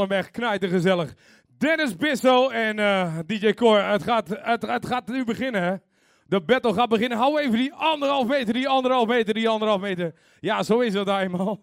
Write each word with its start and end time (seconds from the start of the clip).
echt 0.00 0.30
knijten 0.30 0.68
gezellig. 0.68 1.14
Dennis 1.58 1.96
Bisso 1.96 2.48
en 2.48 2.78
eh, 2.78 3.18
DJ 3.26 3.52
Cor. 3.52 3.82
Het 3.82 4.02
gaat, 4.02 4.28
het, 4.60 4.86
gaat 4.86 5.06
nu 5.06 5.24
beginnen? 5.24 5.82
De 6.26 6.40
battle 6.40 6.74
gaat 6.74 6.88
beginnen. 6.88 7.18
Hou 7.18 7.40
even 7.40 7.58
die 7.58 7.72
anderhalf 7.72 8.26
meter, 8.26 8.54
die 8.54 8.68
anderhalf 8.68 9.06
meter, 9.06 9.34
die 9.34 9.48
anderhalf 9.48 9.80
meter. 9.80 10.14
Ja, 10.40 10.62
zo 10.62 10.80
is 10.80 10.94
het 10.94 11.08
eenmaal. 11.08 11.62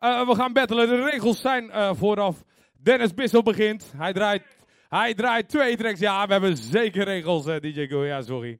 Uh, 0.00 0.26
we 0.28 0.34
gaan 0.34 0.52
battelen. 0.52 0.88
De 0.88 1.10
regels 1.10 1.40
zijn 1.40 1.64
uh, 1.64 1.90
vooraf. 1.94 2.42
Dennis 2.82 3.14
Bissel 3.14 3.42
begint. 3.42 3.92
Hij 3.96 4.12
draait, 4.12 4.42
hij 4.88 5.14
draait 5.14 5.48
twee 5.48 5.76
tracks. 5.76 6.00
Ja, 6.00 6.26
we 6.26 6.32
hebben 6.32 6.56
zeker 6.56 7.04
regels, 7.04 7.46
uh, 7.46 7.56
DJ 7.60 7.86
Go. 7.86 8.04
Ja, 8.04 8.22
sorry. 8.22 8.58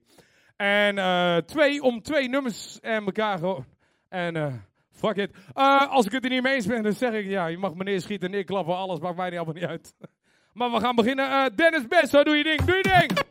En 0.57 1.45
twee 1.47 1.83
om 1.83 2.03
twee 2.03 2.29
nummers 2.29 2.81
en 2.81 3.05
elkaar. 3.05 3.41
En 4.09 4.65
fuck 4.95 5.17
it. 5.17 5.31
als 5.89 6.07
ik 6.07 6.13
het 6.13 6.25
er 6.25 6.31
niet 6.31 6.43
mee 6.43 6.55
eens 6.55 6.67
ben, 6.67 6.83
dan 6.83 6.93
zeg 6.93 7.13
ik 7.13 7.27
ja, 7.27 7.47
je 7.47 7.59
mag 7.59 7.75
meneer 7.75 8.01
schieten 8.01 8.33
en 8.33 8.39
ik 8.39 8.47
klappen. 8.47 8.77
Alles 8.77 9.01
maakt 9.01 9.17
mij 9.17 9.29
niet 9.29 9.39
allemaal 9.39 9.55
niet 9.55 9.65
uit. 9.65 9.95
maar 10.59 10.71
we 10.71 10.81
gaan 10.81 10.95
beginnen. 10.95 11.57
Dennis 11.57 11.87
Bissel, 11.87 12.25
doe 12.25 12.37
je 12.37 12.45
ding, 12.45 12.65
doe 12.65 12.77
je 12.77 12.83
ding. 12.83 13.23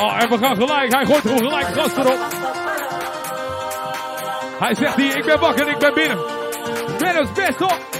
Oh, 0.00 0.22
en 0.22 0.28
we 0.28 0.38
gaan 0.38 0.56
gelijk. 0.56 0.92
Hij 0.92 1.06
gooit 1.06 1.20
gewoon 1.20 1.38
gelijk 1.38 1.66
gas 1.66 1.96
erop. 1.96 2.18
Hij 4.58 4.74
zegt 4.74 4.96
hier, 4.96 5.16
ik 5.16 5.24
ben 5.24 5.40
wakker, 5.40 5.68
ik 5.68 5.78
ben 5.78 5.94
binnen. 5.94 6.18
Dennis, 6.98 7.32
best 7.32 7.60
op. 7.60 7.96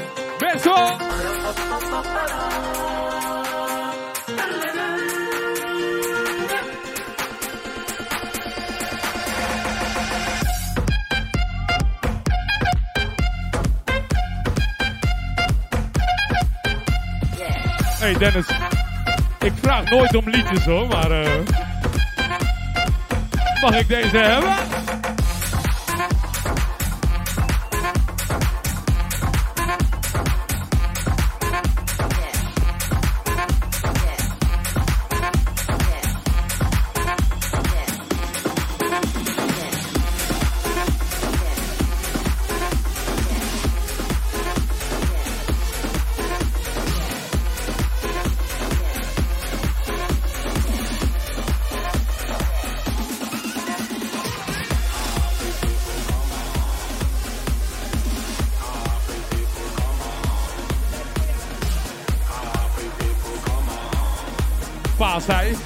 Hey 18.06 18.14
Dennis, 18.14 18.46
ik 19.40 19.52
vraag 19.62 19.90
nooit 19.90 20.16
om 20.16 20.30
liedjes 20.30 20.64
hoor, 20.64 20.86
maar... 20.88 21.10
Uh... 21.10 21.30
Mag 23.60 23.78
ik 23.78 23.88
deze 23.88 24.16
hebben? 24.16 24.75
Paas 65.16 65.26
hij. 65.26 65.56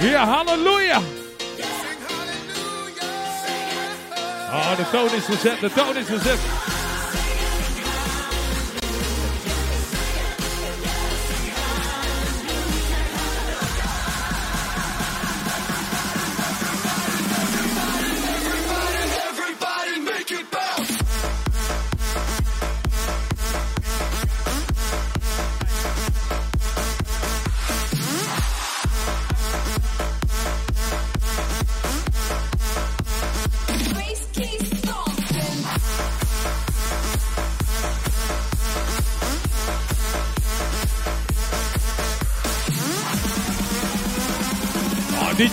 Ja, 0.00 0.26
halleluja. 0.26 1.00
Oh, 4.50 4.76
de 4.76 4.84
toon 4.90 5.14
is 5.14 5.24
gezet, 5.24 5.60
de 5.60 5.72
toon 5.72 5.96
is 5.96 6.06
gezet. 6.06 6.38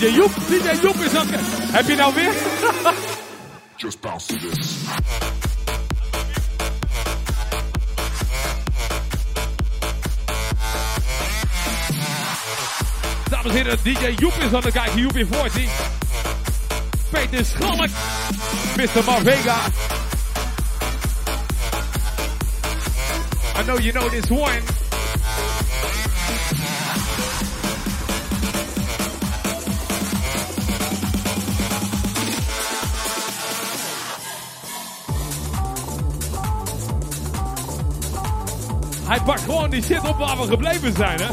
DJ 0.06 0.12
Joep, 0.12 0.32
DJ 0.48 0.82
Joep 0.82 0.96
is 0.96 1.18
ook... 1.18 1.26
Heb 1.72 1.88
je 1.88 1.96
nou 1.96 2.14
weer? 2.14 2.34
Just 3.76 4.02
bounce 4.02 4.28
to 4.28 4.38
this. 4.38 4.74
Dames 13.30 13.46
en 13.46 13.52
heren, 13.52 13.78
DJ 13.84 14.14
Joep 14.18 14.34
is 14.34 14.54
aan 14.54 14.62
de 14.62 14.72
kijk. 14.72 14.92
Joep 14.96 15.18
in 15.18 15.28
14. 15.32 15.70
Peter 17.10 17.46
Schalk. 17.46 17.90
Mr. 18.76 19.04
Marvega. 19.06 19.58
I 23.60 23.64
know 23.64 23.80
you 23.80 23.92
know 23.92 24.10
this 24.10 24.30
one. 24.30 24.84
Hij 39.08 39.20
pakt 39.22 39.42
gewoon 39.42 39.70
die 39.70 39.84
shit 39.84 40.10
op 40.10 40.18
waar 40.18 40.38
we 40.38 40.48
gebleven 40.48 40.96
zijn, 40.96 41.20
hè. 41.22 41.28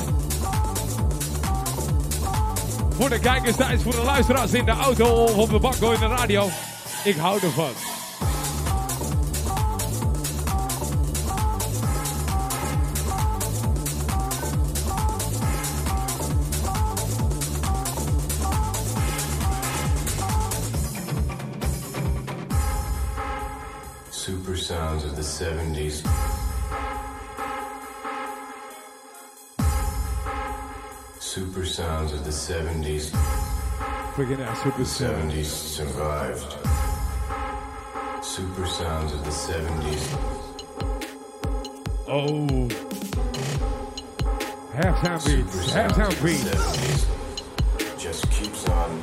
Voor 2.97 3.09
de 3.09 3.19
kijkers 3.19 3.56
thuis, 3.56 3.83
voor 3.83 3.94
de 3.94 4.03
luisteraars 4.03 4.53
in 4.53 4.65
de 4.65 4.71
auto 4.71 5.05
of 5.05 5.37
op 5.37 5.50
de 5.50 5.59
bank 5.59 5.75
in 5.75 6.00
de 6.00 6.06
radio. 6.06 6.49
Ik 7.05 7.16
hou 7.16 7.41
ervan. 7.43 7.91
70s. 32.43 33.11
Freaking 34.15 34.41
out 34.44 34.56
super 34.59 34.83
70s 34.83 35.44
survived. 35.44 36.56
Super 38.25 38.67
sounds 38.67 39.12
of 39.12 39.25
the 39.25 39.31
70s. 39.31 40.03
Oh. 42.09 42.69
Halftime 44.75 45.25
beats. 45.25 45.73
Halftime 45.73 46.23
beats. 46.25 47.06
Just 48.03 48.29
keeps 48.33 48.69
on. 48.71 49.00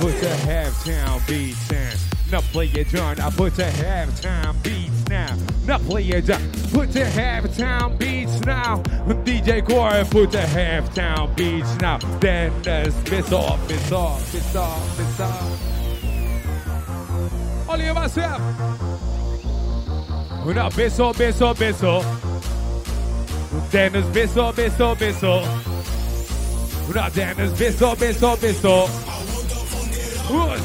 Put 0.00 0.20
the 0.20 0.34
halftime 0.42 1.28
beats 1.28 1.70
in. 1.70 2.32
Now 2.32 2.40
play 2.40 2.64
your 2.64 2.84
done. 2.84 3.20
I 3.20 3.30
put 3.30 3.54
the 3.54 3.62
halftime 3.62 4.60
beats 4.64 5.08
now. 5.08 5.36
Now 5.66 5.78
play 5.78 6.02
your 6.02 6.20
done. 6.20 6.50
Put 6.72 6.92
the 6.92 7.00
halftime 7.00 7.98
beats 7.98 8.40
now. 8.42 8.82
DJ 9.24 9.66
Core, 9.66 10.04
put 10.10 10.30
the 10.30 10.38
halftime 10.38 11.34
beats 11.36 11.76
now. 11.80 11.98
Then 12.20 12.52
let's 12.62 12.94
piss 13.08 13.32
off, 13.32 13.68
piss 13.68 13.92
off, 13.92 14.32
piss 14.32 14.54
off, 14.54 14.96
piss 14.96 15.20
off. 15.20 15.70
Olha 17.68 17.94
myself. 17.94 18.40
Now 20.46 20.68
piss 20.70 20.98
off, 21.00 21.16
piss 21.18 21.40
off, 21.42 21.58
piss 21.58 21.82
off. 21.82 22.04
Dennis, 23.72 24.06
piss 24.12 24.36
off, 24.36 24.56
piss 24.56 24.80
off, 24.80 24.98
piss 24.98 25.22
off. 25.22 26.94
Now 26.94 27.08
Dennis, 27.08 27.58
piss 27.58 27.82
off, 27.82 27.98
piss 27.98 28.22
off, 28.22 28.40
piss 28.40 28.64
off. 28.64 28.90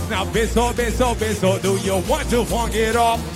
Now 0.10 0.26
piss 0.32 0.56
off, 0.56 0.76
piss 0.76 1.02
off, 1.02 1.20
piss 1.20 1.44
off. 1.44 1.62
Do 1.64 1.78
you 1.78 1.98
want 2.08 2.30
to 2.30 2.46
funk 2.46 2.76
it 2.76 2.96
off? 2.96 3.35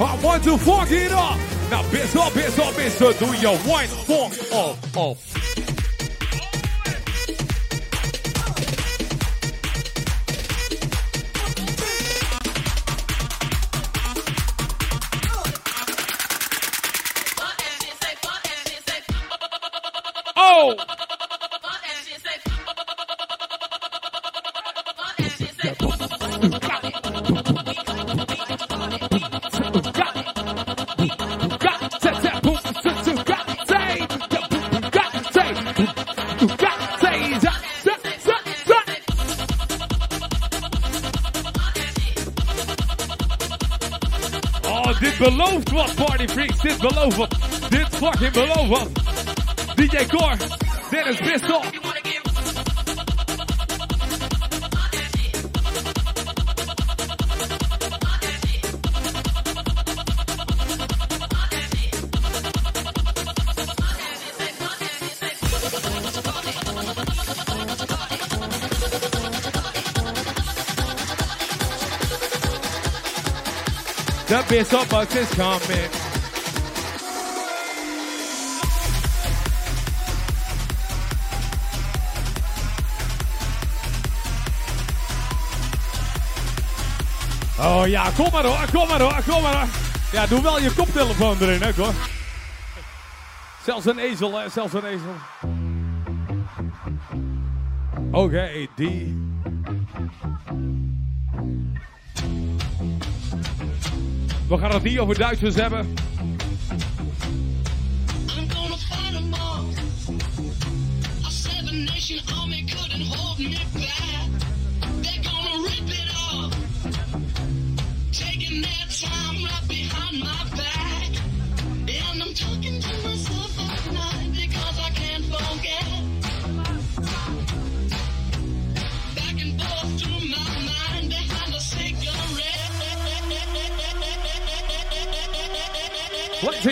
I 0.00 0.16
want 0.22 0.44
to 0.44 0.56
funk 0.56 0.92
it 0.92 1.10
up. 1.10 1.36
Now, 1.70 1.82
bitch 1.90 2.14
up, 2.14 2.32
bitch 2.32 2.58
up, 2.60 2.72
bitch 2.74 3.02
up. 3.02 3.18
Do 3.18 3.26
your 3.40 3.56
one 3.58 3.86
funk 3.88 4.34
up, 4.52 4.96
up. 4.96 5.37
Dit 45.28 45.36
belooft 45.36 45.70
wat, 45.70 45.94
Party 45.94 46.26
Freaks. 46.26 46.60
Dit 46.60 46.78
belooft 46.78 47.16
wat. 47.16 47.36
Dit 47.68 47.88
fucking 47.90 48.68
wat. 48.68 48.88
DJ 49.74 50.06
Core, 50.06 50.36
Dennis 50.90 51.18
Bissell. 51.18 51.77
The 74.48 74.54
Bissell 74.54 74.86
bus 74.86 75.14
is 75.14 75.28
coming. 75.34 75.90
Oh 87.60 87.86
ja, 87.86 88.10
kom 88.16 88.30
maar 88.32 88.44
hoor, 88.44 88.66
kom 88.72 88.88
maar 88.88 89.00
hoor, 89.00 89.22
kom 89.28 89.42
maar 89.42 89.56
hoor. 89.56 89.68
Ja, 90.12 90.26
doe 90.26 90.42
wel 90.42 90.60
je 90.60 90.72
koptelefoon 90.72 91.36
erin, 91.40 91.62
hè, 91.62 91.72
hoor. 91.76 91.94
Zelfs 93.64 93.86
een 93.86 93.98
ezel, 93.98 94.38
hè, 94.38 94.48
zelfs 94.48 94.72
een 94.72 94.84
ezel. 94.84 95.14
Oké, 98.12 98.66
die. 98.76 99.27
We 104.48 104.58
gaan 104.58 104.72
het 104.72 104.82
niet 104.82 104.98
over 104.98 105.18
Duitsers 105.18 105.54
hebben. 105.54 106.07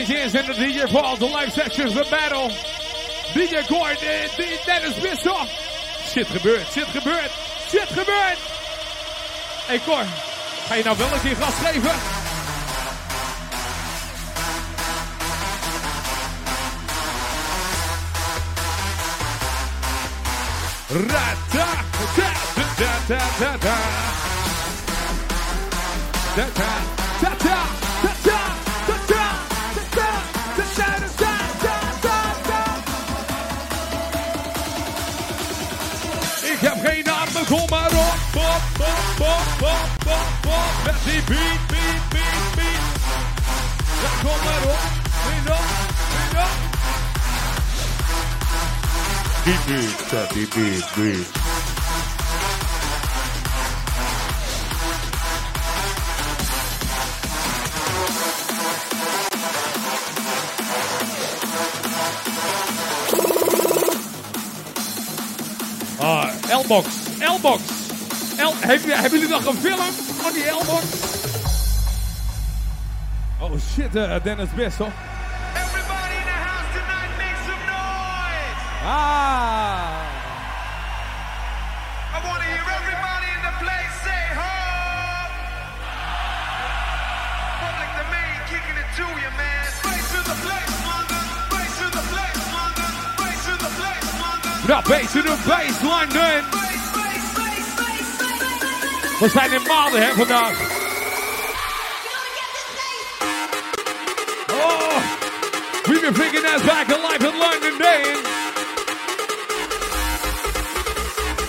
Gents, 0.06 0.36
in 0.36 0.46
the 0.46 0.52
DJ 0.52 0.86
Paul, 0.86 1.16
the 1.16 1.26
live 1.26 1.52
sections, 1.52 1.92
the 1.92 2.06
battle. 2.08 2.48
DJ 3.34 3.66
Gordon, 3.68 3.96
uh, 3.98 4.64
Dennis 4.64 5.00
Bissell. 5.00 5.46
Shit 6.06 6.28
gebeurt, 6.28 6.64
shit 6.72 6.86
gebeurt, 6.86 7.30
shit 7.68 7.88
gebeurt. 7.88 8.38
Hey 9.66 9.80
Cor, 9.84 10.04
ga 10.68 10.74
je 10.74 10.84
nou 10.84 10.96
wel 10.98 11.12
een 11.12 11.20
keer 11.20 11.36
gas 11.36 11.54
geven? 11.54 11.90
Rata, 20.88 21.84
da, 23.08 23.26
da, 23.62 23.76
tomaron 37.46 38.12
pop, 38.34 38.62
pop, 38.78 39.00
pop, 39.18 39.42
pop, 39.58 39.86
pop, 40.04 40.26
pop. 40.42 40.68
Messi 40.84 41.16
beat, 41.28 41.60
beat, 41.70 42.00
beat, 42.12 42.42
beat. 42.56 42.82
La 44.02 44.10
come 44.22 44.54
mira, 45.26 45.60
mira. 46.12 46.46
Beat, 49.44 49.62
beat, 49.66 49.98
beat, 50.34 50.50
beat, 50.54 50.86
beat. 50.96 51.26
Elbox. 66.48 67.05
L-box, 67.36 67.62
L-box. 68.38 68.60
L 68.62 68.66
Heb 68.66 68.84
je- 68.84 68.92
hebben 68.94 69.18
jullie 69.18 69.28
nog 69.34 69.44
een 69.46 69.60
film 69.60 69.92
van 70.22 70.32
die 70.32 70.44
L-box? 70.50 70.84
Oh 73.40 73.52
shit, 73.74 73.96
eh, 73.96 74.14
Dennis 74.22 74.48
Bissel. 74.54 74.92
Everybody 75.54 76.14
in 76.20 76.26
the 76.32 76.38
house 76.46 76.68
tonight 76.76 77.12
make 77.22 77.38
some 77.48 77.62
noise! 77.66 78.58
Ah. 78.84 79.88
I 82.14 82.18
want 82.26 82.38
to 82.42 82.46
hear 82.52 82.64
everybody 82.80 83.28
in 83.36 83.42
the 83.48 83.54
place 83.62 83.94
say 84.06 84.24
ho! 84.40 84.54
Public 87.64 87.90
domain 88.00 88.36
kicking 88.50 88.78
it 88.82 88.90
to 88.98 89.06
you, 89.22 89.30
man. 89.40 89.64
Face 89.86 90.08
to 90.14 90.20
the 90.30 90.36
place, 90.44 90.72
London. 90.90 91.24
Face 91.54 91.76
to 91.82 91.86
the 91.98 92.04
place, 92.12 92.42
London. 92.58 92.92
Face 93.20 93.42
to 93.48 93.54
the 93.64 93.70
place, 93.80 94.08
London. 94.24 94.54
Ja, 94.68 94.78
bass 94.90 95.12
to 95.12 95.20
the 95.22 95.36
bass, 95.48 95.76
London. 95.82 96.65
What's 99.18 99.32
happening, 99.32 99.64
Oh, 104.50 104.92
we've 105.88 106.02
been 106.02 106.12
picking 106.12 106.42
that 106.42 106.60
back 106.66 106.90
of 106.92 107.00
life 107.00 107.24
in 107.24 107.32
London, 107.32 107.78
Dan. 107.80 108.16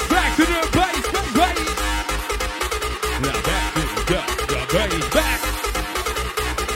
Back 0.07 0.35
to 0.37 0.45
the 0.47 0.63
base, 0.79 1.07
the 1.11 1.23
base. 1.35 1.75
Now 3.19 3.35
back 3.43 3.73
to 3.75 3.81
the, 4.07 4.21
the 4.47 5.03
back. 5.11 5.39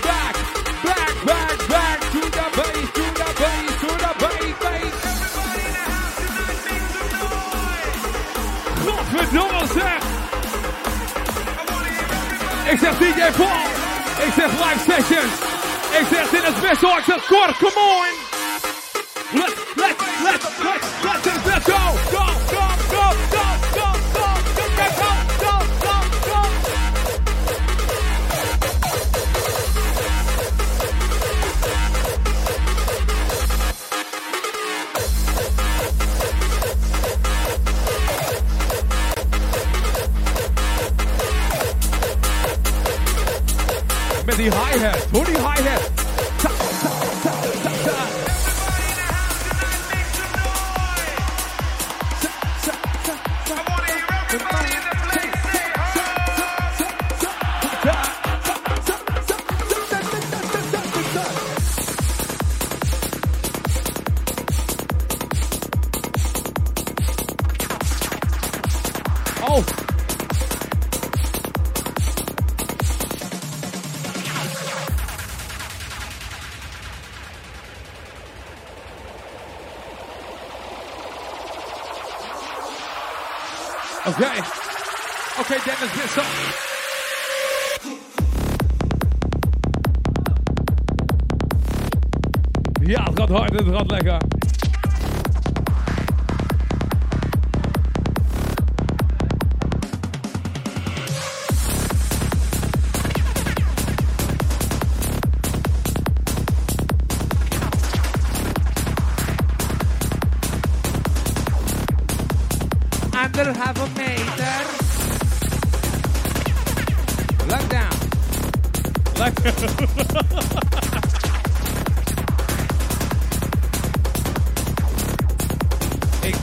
Back, 0.04 0.36
back, 0.84 1.16
back, 1.26 2.00
to 2.12 2.20
the 2.20 2.46
base, 2.58 2.92
to 2.92 3.04
the 3.16 3.28
base, 3.40 3.80
to 3.80 3.88
the. 3.88 4.12
Everybody 9.14 9.72
tonight, 9.72 10.11
Ik 12.70 12.80
zeg 12.80 12.98
DJ 12.98 13.32
Paul. 13.38 13.66
Ik 14.26 14.34
zeg 14.36 14.52
live 14.52 14.92
sessions. 14.92 15.34
Ik 16.00 16.06
zeg 16.12 16.30
dit 16.30 16.44
is 16.44 16.70
best 16.70 16.82
hoor. 16.82 16.98
Ik 16.98 17.04
come 17.58 17.80
on. 17.80 18.30
Let's, 19.40 19.54
let's, 19.76 20.04
let's, 20.24 20.46
let's, 20.64 20.86
let's, 21.04 21.26
let's, 21.26 21.46
let's 21.46 21.66
go, 21.66 22.18
go, 22.18 22.41
die 44.42 44.52
hi-hat. 44.52 45.08
Hoor 45.14 45.26
die 45.26 45.38
hi-hat. 45.38 46.01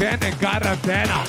Ben 0.09 0.27
een 0.27 0.38
caravana. 0.38 1.23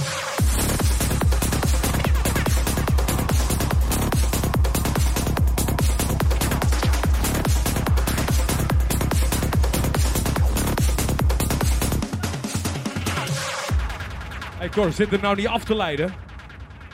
Hey 14.58 14.92
zit 14.92 15.12
hem 15.12 15.22
nou 15.22 15.36
niet 15.36 15.48
af 15.48 15.64
te 15.64 15.76
leiden? 15.76 16.14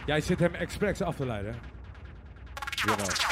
Jij 0.06 0.22
zit 0.22 0.40
hem 0.40 0.54
expres 0.54 1.02
af 1.02 1.16
te 1.16 1.26
leiden. 1.26 1.56
Jawel. 2.86 3.25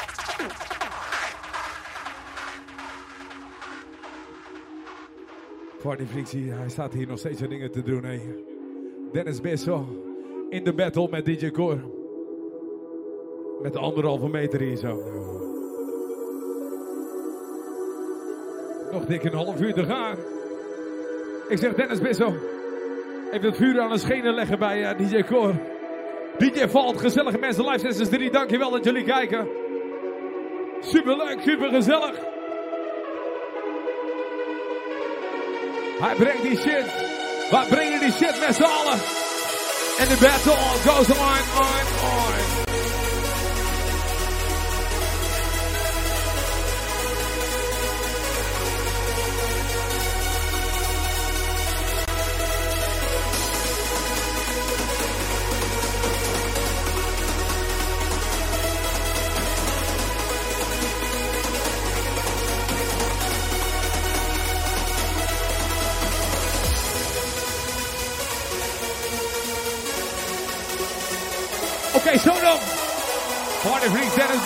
Frictie, 5.84 6.52
hij 6.52 6.70
staat 6.70 6.94
hier 6.94 7.08
nog 7.08 7.20
steeds 7.20 7.38
zijn 7.38 7.50
dingen 7.50 7.72
te 7.72 7.82
doen. 7.82 8.06
Dennis 9.12 9.42
Bissel 9.42 9.86
in 10.50 10.64
de 10.64 10.74
battle 10.74 11.08
met 11.10 11.26
DJ 11.26 11.52
Cor. 11.52 11.78
Met 13.62 13.74
de 13.74 13.80
anderhalve 13.80 14.28
meter 14.28 14.60
hier 14.60 14.76
zo. 14.76 14.96
Nog 18.92 19.06
dik 19.06 19.24
een 19.24 19.34
half 19.34 19.62
uur 19.62 19.74
te 19.74 19.84
gaan. 19.86 20.18
Ik 21.48 21.58
zeg 21.58 21.74
Dennis 21.74 22.00
Bissel. 22.00 22.34
Even 23.32 23.48
het 23.48 23.58
vuur 23.58 23.80
aan 23.80 23.90
de 23.90 23.98
schenen 23.98 24.34
leggen 24.34 24.60
bij 24.60 24.84
eh, 24.84 24.98
DJ 24.98 25.24
Cor. 25.24 25.54
DJ 26.38 26.68
Valt, 26.68 27.00
gezellige 27.00 27.38
mensen, 27.38 27.64
Live 27.64 27.80
63, 27.80 28.30
dankjewel 28.30 28.72
dat 28.72 28.84
jullie 28.84 29.04
kijken. 29.04 29.48
Super 30.80 31.18
leuk, 31.18 31.42
Hij 36.04 36.16
brengt 36.16 36.42
die 36.42 36.58
shit. 36.58 36.86
Wij 37.52 37.66
brengen 37.70 38.00
die 38.00 38.12
shit 38.12 38.40
met 38.40 38.56
z'n 38.56 38.64
allen. 38.64 39.00
En 39.98 40.08
de 40.08 40.18
battle 40.20 40.54
goes 40.86 41.10
on, 41.10 41.44
on, 41.58 41.86
on. 42.12 42.43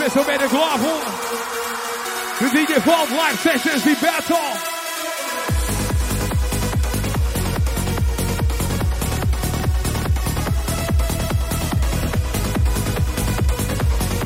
Bissel 0.07 0.25
met 0.25 0.39
de 0.39 0.47
klaar 0.47 0.77
De 2.39 2.49
DJ 2.51 2.79
Vault 2.79 3.09
Live 3.09 3.49
Sessions, 3.49 3.83
die 3.83 3.97
battle. 4.01 4.37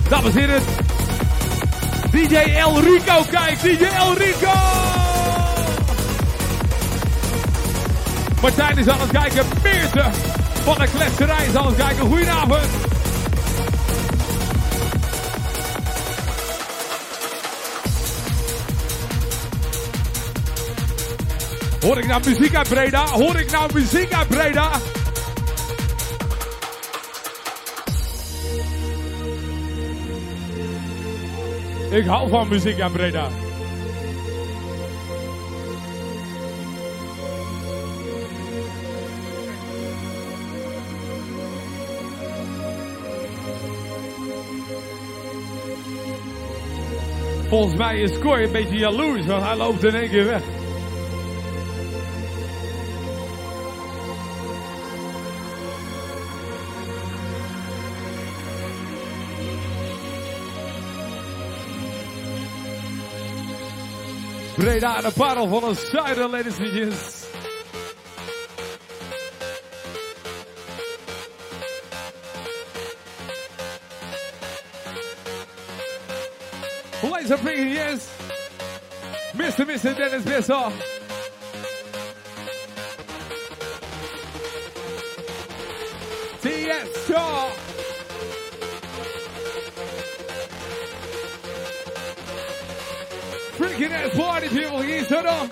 Dames 0.10 0.34
en 0.34 0.40
heren, 0.40 0.62
DJ 2.12 2.36
El 2.36 2.80
Rico, 2.80 3.26
DJ 3.62 3.84
El 3.84 4.14
Rico! 4.14 4.52
Martijn 8.42 8.78
is 8.78 8.88
aan 8.88 9.00
het 9.00 9.12
kijken, 9.12 9.46
Meerte 9.64 10.10
van 10.64 10.78
de 10.78 10.88
kletserij 10.96 11.46
is 11.46 11.56
aan 11.56 11.66
het 11.66 11.76
kijken. 11.76 12.06
Goedenavond! 12.06 12.91
Hoor 21.82 21.98
ik 21.98 22.08
nou 22.08 22.22
muziek 22.26 22.56
uit 22.56 22.70
Breda? 22.70 23.06
Hoor 23.06 23.40
ik 23.40 23.52
nou 23.52 23.74
muziek 23.74 24.14
uit 24.14 24.28
Breda? 24.28 24.72
Ik 31.92 32.06
hou 32.06 32.30
van 32.30 32.48
muziek 32.48 32.80
uit 32.80 32.92
Breda. 32.92 33.30
Volgens 47.50 47.76
mij 47.76 48.00
is 48.00 48.20
Cor 48.20 48.42
een 48.42 48.52
beetje 48.52 48.78
jaloers, 48.78 49.26
want 49.26 49.44
hij 49.44 49.56
loopt 49.56 49.84
in 49.84 49.96
één 49.96 50.10
keer 50.10 50.26
weg. 50.26 50.61
Breda, 64.62 65.02
de 65.02 65.12
parel 65.12 65.48
van 65.48 65.70
het 65.70 65.78
zuiden, 65.78 66.30
ladies 66.30 66.58
and 66.60 66.70
gents. 66.70 67.26
Laser 77.12 77.38
Piggy, 77.40 77.62
yes. 77.62 78.08
Mr. 79.34 79.66
Mr. 79.66 79.96
Dennis 79.96 80.24
Bissell. 80.24 80.72
TS 86.42 87.06
Shaw. 87.08 87.71
Freaking 93.92 94.10
ass 94.10 94.18
party 94.18 94.48
people, 94.50 94.82
hier 94.82 95.06
zo 95.06 95.22
dan. 95.22 95.50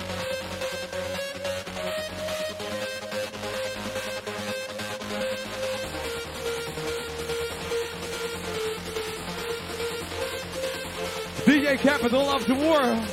DJ 11.46 11.66
reggae 11.66 11.78
capital 11.78 12.34
of 12.34 12.46
the 12.46 12.54
world. 12.54 13.04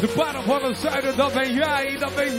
De 0.00 0.12
bottom 0.16 0.42
van 0.42 0.64
het 0.64 0.76
zuiden, 0.76 1.16
dat 1.16 1.32
ben 1.32 1.54
jij, 1.54 1.96
dat 1.98 2.14
ben 2.14 2.36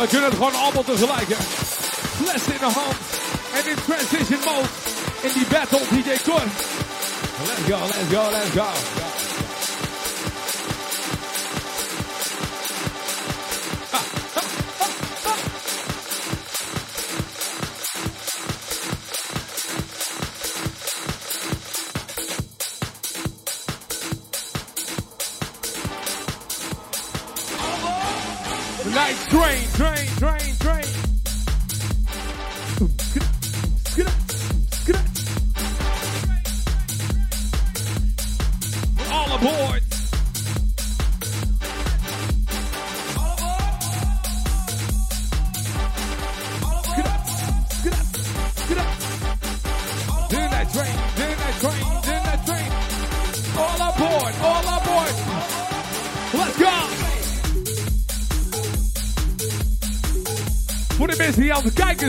we 0.00 0.06
kunnen 0.06 0.28
het 0.30 0.38
gewoon 0.38 0.54
allemaal 0.54 0.84
tegelijk. 0.84 1.28
hè. 1.28 1.36
Fles 2.16 2.42
in 2.54 2.58
de 2.58 2.72
hand. 2.80 2.96
En 3.52 3.70
in 3.70 3.76
transition 3.86 4.40
mode. 4.44 4.68
In 5.20 5.30
die 5.34 5.46
battle, 5.46 5.80
DJ 5.90 6.30
Cor. 6.30 6.42
Let's 7.46 7.62
go, 7.68 7.78
let's 7.86 8.14
go, 8.14 8.30
let's 8.30 8.50
go. 8.50 8.99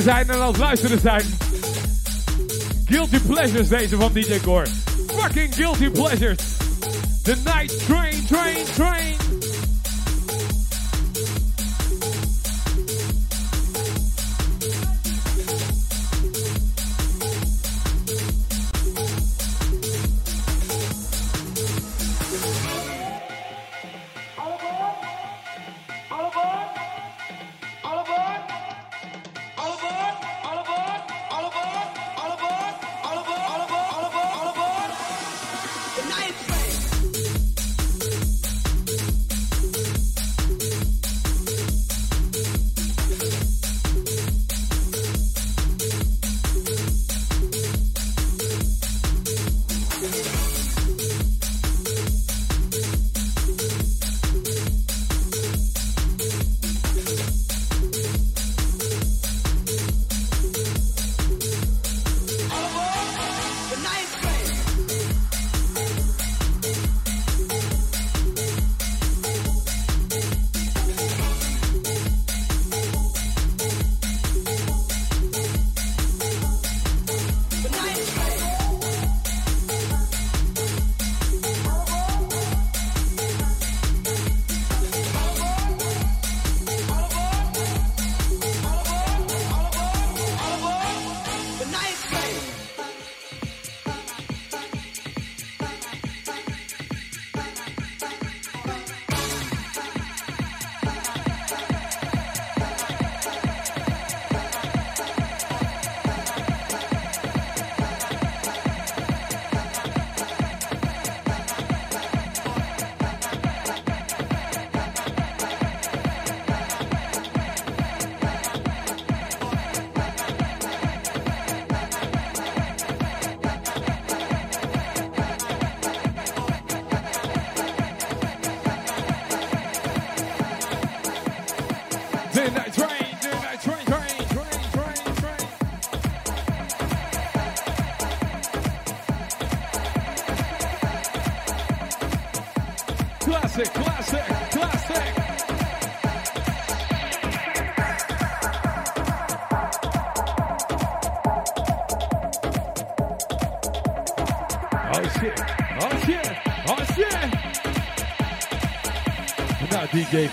Kijken 0.03 0.25
zijn 0.25 0.41
en 0.41 0.48
het 0.48 0.58
luisteren 0.58 1.00
zijn. 1.00 1.24
Guilty 2.86 3.20
Pleasures 3.20 3.67
deze 3.67 3.96
van 3.96 4.13
DJ 4.13 4.39
Core. 4.43 4.67
Fucking 5.08 5.55
Guilty 5.55 5.89
Pleasures. 5.89 6.43
The 7.24 7.35
Night 7.44 7.85
Train, 7.85 8.25
Train, 8.27 8.66
Train. 8.75 9.10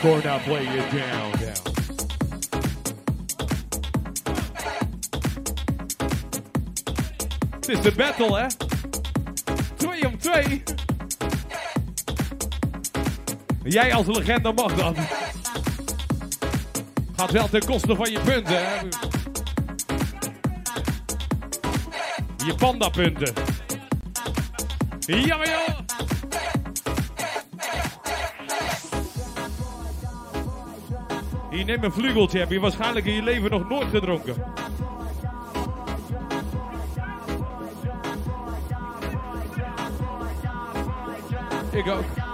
Now 0.01 0.39
play 0.45 0.63
it 0.63 0.91
down, 0.93 1.33
down. 1.39 1.59
Het 7.61 7.69
is 7.69 7.81
de 7.81 7.93
battle, 7.97 8.39
hè? 8.39 8.47
Twee 9.77 10.07
om 10.07 10.19
twee. 10.19 10.63
Jij 13.63 13.95
als 13.95 14.07
legende 14.07 14.53
mag 14.53 14.75
dan. 14.75 14.97
Gaat 17.17 17.31
wel 17.31 17.49
ten 17.49 17.65
koste 17.65 17.97
van 17.97 18.11
je 18.11 18.21
punten, 18.21 18.67
hè? 18.67 18.81
Je 22.47 22.55
pandapunten. 22.55 23.33
Ja, 25.07 25.37
maar 25.37 25.78
neem 31.69 31.85
een 31.85 31.93
vlugeltje. 31.93 32.39
Heb 32.39 32.51
je 32.51 32.61
waarschijnlijk 32.61 33.07
in 33.07 33.15
je 33.15 33.23
leven 33.23 33.51
nog 33.51 33.69
nooit 33.69 33.89
gedronken. 33.89 34.35
Ik 41.73 41.87
ook. 41.87 42.28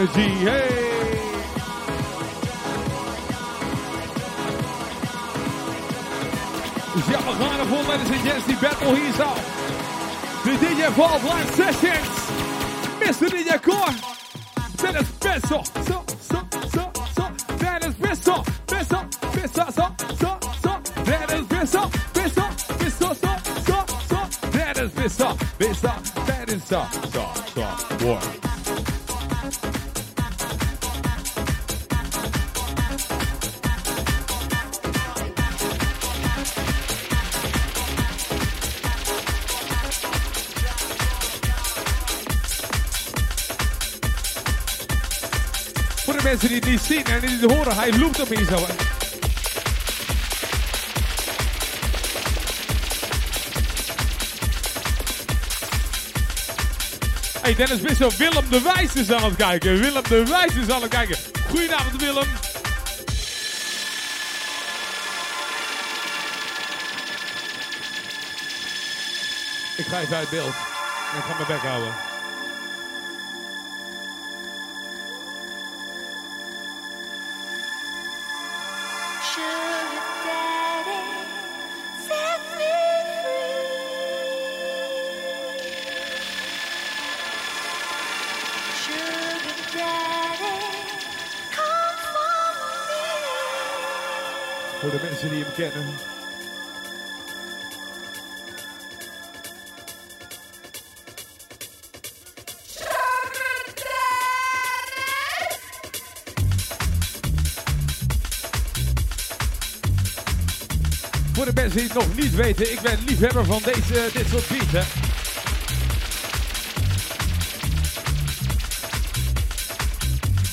Energy, 0.00 0.44
hey! 0.44 1.20
Ja, 7.10 7.18
we 7.18 7.32
gaan 7.38 7.58
ervoor, 7.58 7.82
ladies 7.86 8.60
battle 8.60 8.94
hier 8.96 9.12
zo. 9.12 9.32
De 10.44 10.58
DJ 10.58 10.92
Vault 10.92 11.22
Live 11.22 11.52
Sessions. 11.54 12.08
Mr. 12.98 13.28
DJ 13.28 13.58
Core. 13.60 13.92
Is 15.00 15.06
best 15.18 15.46
zo, 15.46 15.62
zo, 15.86 16.04
zo, 16.30 16.46
zo, 16.72 16.90
zo. 17.14 17.28
Dat 17.58 17.84
is 17.84 17.96
best 17.96 18.24
zo, 18.24 18.42
best 18.66 18.90
zo, 18.90 18.98
best 19.34 19.54
zo, 19.54 19.64
zo, 19.74 19.94
zo, 20.18 20.38
zo. 20.62 20.80
Dat 21.04 21.32
is 21.32 21.46
best 21.46 21.72
zo, 21.72 21.88
best 22.12 22.34
zo, 22.34 22.42
best 22.78 22.96
zo, 22.98 23.14
zo, 23.22 23.34
zo, 23.66 23.84
zo. 24.08 24.18
Dat 24.52 24.76
is 24.76 24.92
best 24.92 25.16
zo, 25.16 25.36
best 25.56 25.80
zo, 25.80 25.92
dat 26.26 26.54
is 26.54 26.66
zo, 26.68 26.84
zo, 27.12 27.28
zo. 27.54 28.06
War. 28.06 28.39
Niet 46.88 47.04
zien 47.04 47.14
en 47.14 47.20
die 47.20 47.38
het 47.38 47.52
horen, 47.52 47.76
hij 47.76 47.98
loopt 47.98 48.20
op 48.20 48.28
zo. 48.48 48.66
Hey 57.42 57.54
Dennis 57.54 57.80
Wissel, 57.80 58.12
Willem 58.18 58.50
de 58.50 58.60
Wijs 58.62 58.94
is 58.94 59.12
aan 59.12 59.24
het 59.24 59.36
kijken. 59.36 59.78
Willem 59.78 60.02
de 60.08 60.24
Wijs 60.24 60.54
is 60.54 60.70
aan 60.70 60.82
het 60.82 60.90
kijken. 60.90 61.16
Goedenavond 61.48 62.00
Willem. 62.00 62.28
Ik 69.76 69.86
ga 69.86 70.00
even 70.00 70.16
uit 70.16 70.30
beeld. 70.30 70.54
Ik 71.16 71.22
ga 71.26 71.34
mijn 71.34 71.46
bek 71.46 71.60
houden. 71.60 72.09
Kennen. 95.60 95.94
Voor 111.32 111.44
de 111.44 111.52
mensen 111.54 111.78
die 111.78 111.82
het 111.82 111.94
nog 111.94 112.16
niet 112.16 112.34
weten, 112.34 112.72
ik 112.72 112.80
ben 112.80 112.98
liefhebber 113.06 113.44
van 113.44 113.62
deze, 113.64 114.08
dit 114.12 114.26
soort 114.30 114.48
beats. 114.48 114.86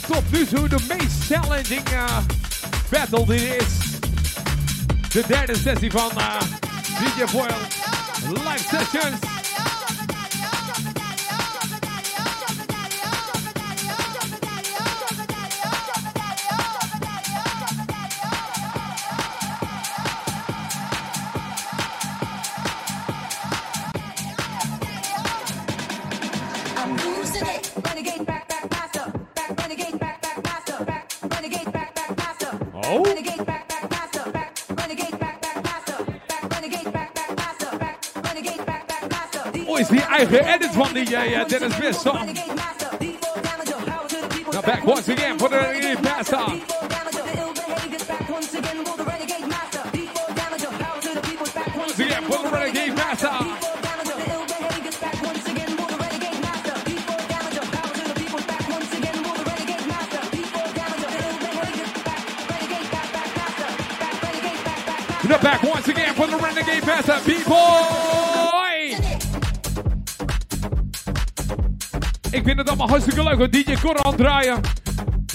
Tot 0.07 0.31
nu 0.31 0.45
toe 0.45 0.67
de 0.67 0.85
meest 0.87 1.25
challenging 1.25 1.89
eh, 1.89 2.17
battle 2.89 3.25
die 3.25 3.47
er 3.47 3.61
is. 3.61 3.86
De 5.11 5.23
derde 5.27 5.55
sessie 5.55 5.91
van 5.91 6.11
eh, 6.17 6.39
DJ 6.99 7.25
Foil 7.25 7.45
Live 8.33 8.63
Sessions. 8.69 9.36
Master. 42.55 42.89
D4 43.01 43.43
damage, 43.43 43.71
oh, 43.73 43.85
power 43.85 44.07
to 44.07 44.21
the 44.21 44.27
people. 44.27 44.53
Now 44.53 44.61
back 44.61 44.85
once 44.85 45.07
again 45.07 45.37
for 45.37 45.49
the 45.49 45.57
Renegade 45.57 46.01
Master. 46.03 46.37
D4 46.37 46.89
damage, 46.89 47.15
oh, 47.17 47.25
the 47.25 47.41
ill 47.41 47.53
behaviors 47.53 48.03
back 48.05 48.29
once 48.29 48.53
again 48.53 48.85
for 48.85 48.97
the 48.97 49.03
renegade 49.03 49.47
master. 49.47 49.79
D4 49.97 50.35
damage, 50.35 50.65
oh, 50.67 50.77
power 50.83 51.01
to 51.01 51.09
the 51.15 51.21
people. 51.21 51.47
Back 51.55 51.75
once 51.75 51.97
Once 65.63 65.87
again 65.87 66.13
for 66.15 66.27
the 66.27 66.37
Renegade 66.37 66.85
Master. 66.85 67.13
D4 67.13 68.46
vind 72.47 72.59
het 72.59 72.67
allemaal 72.67 72.89
hartstikke 72.89 73.23
leuk 73.23 73.37
wat 73.37 73.51
DJ 73.51 73.73
Cor 73.81 74.03
aan 74.03 74.11
het 74.11 74.17
draaien. 74.17 74.61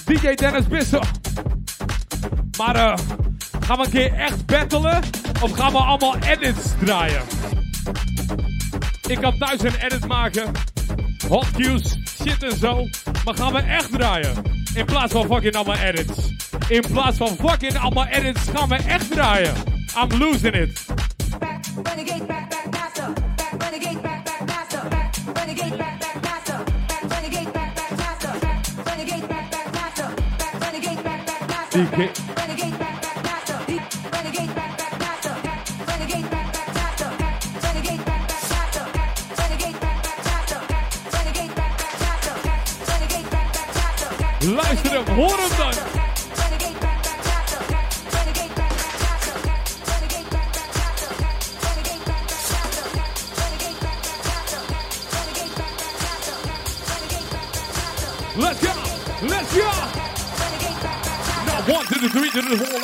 DJ 0.04 0.34
Dennis 0.34 0.66
Bissel. 0.66 1.02
Maar 2.58 2.76
eh, 2.76 2.98
gaan 3.60 3.78
we 3.78 3.84
een 3.84 3.90
keer 3.90 4.12
echt 4.12 4.46
battelen? 4.46 5.02
Of 5.42 5.52
gaan 5.52 5.72
we 5.72 5.78
allemaal 5.78 6.16
edits 6.18 6.68
draaien? 6.84 7.22
Ik 9.08 9.18
kan 9.20 9.38
thuis 9.38 9.62
een 9.62 9.74
edit 9.74 10.06
maken. 10.06 10.52
Hot 11.28 11.50
cues, 11.50 11.98
shit 12.22 12.42
en 12.42 12.56
zo. 12.56 12.88
Maar 13.24 13.34
gaan 13.34 13.52
we 13.52 13.58
echt 13.58 13.92
draaien? 13.92 14.42
In 14.74 14.84
plaats 14.84 15.12
van 15.12 15.26
fucking 15.26 15.54
allemaal 15.54 15.76
edits. 15.76 16.32
In 16.68 16.82
plaats 16.92 17.16
van 17.16 17.28
fucking 17.28 17.78
allemaal 17.78 18.06
edits 18.06 18.40
gaan 18.54 18.68
we 18.68 18.76
echt 18.76 19.10
draaien. 19.10 19.54
I'm 20.02 20.18
losing 20.18 20.54
it. 20.54 20.81
Back, 31.72 32.12
Luister 44.42 44.92
hem, 44.92 45.14
hoor 45.14 45.38
hem 45.38 45.56
dan. 45.56 45.91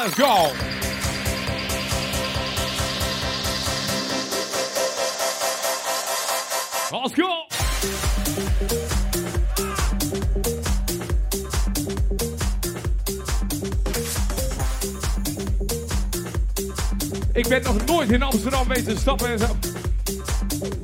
Let's 0.09 0.21
go. 0.21 0.53
Let's 6.93 7.15
go. 7.15 7.47
Ik 17.33 17.49
ben 17.49 17.63
nog 17.63 17.85
nooit 17.85 18.11
in 18.11 18.23
Amsterdam 18.23 18.69
wezen 18.69 18.99
stappen 18.99 19.29
en 19.29 19.39
zo. 19.39 19.57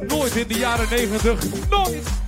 Nooit 0.06 0.36
in 0.36 0.48
de 0.48 0.58
jaren 0.58 0.86
negentig. 0.90 1.68
Nooit. 1.70 2.23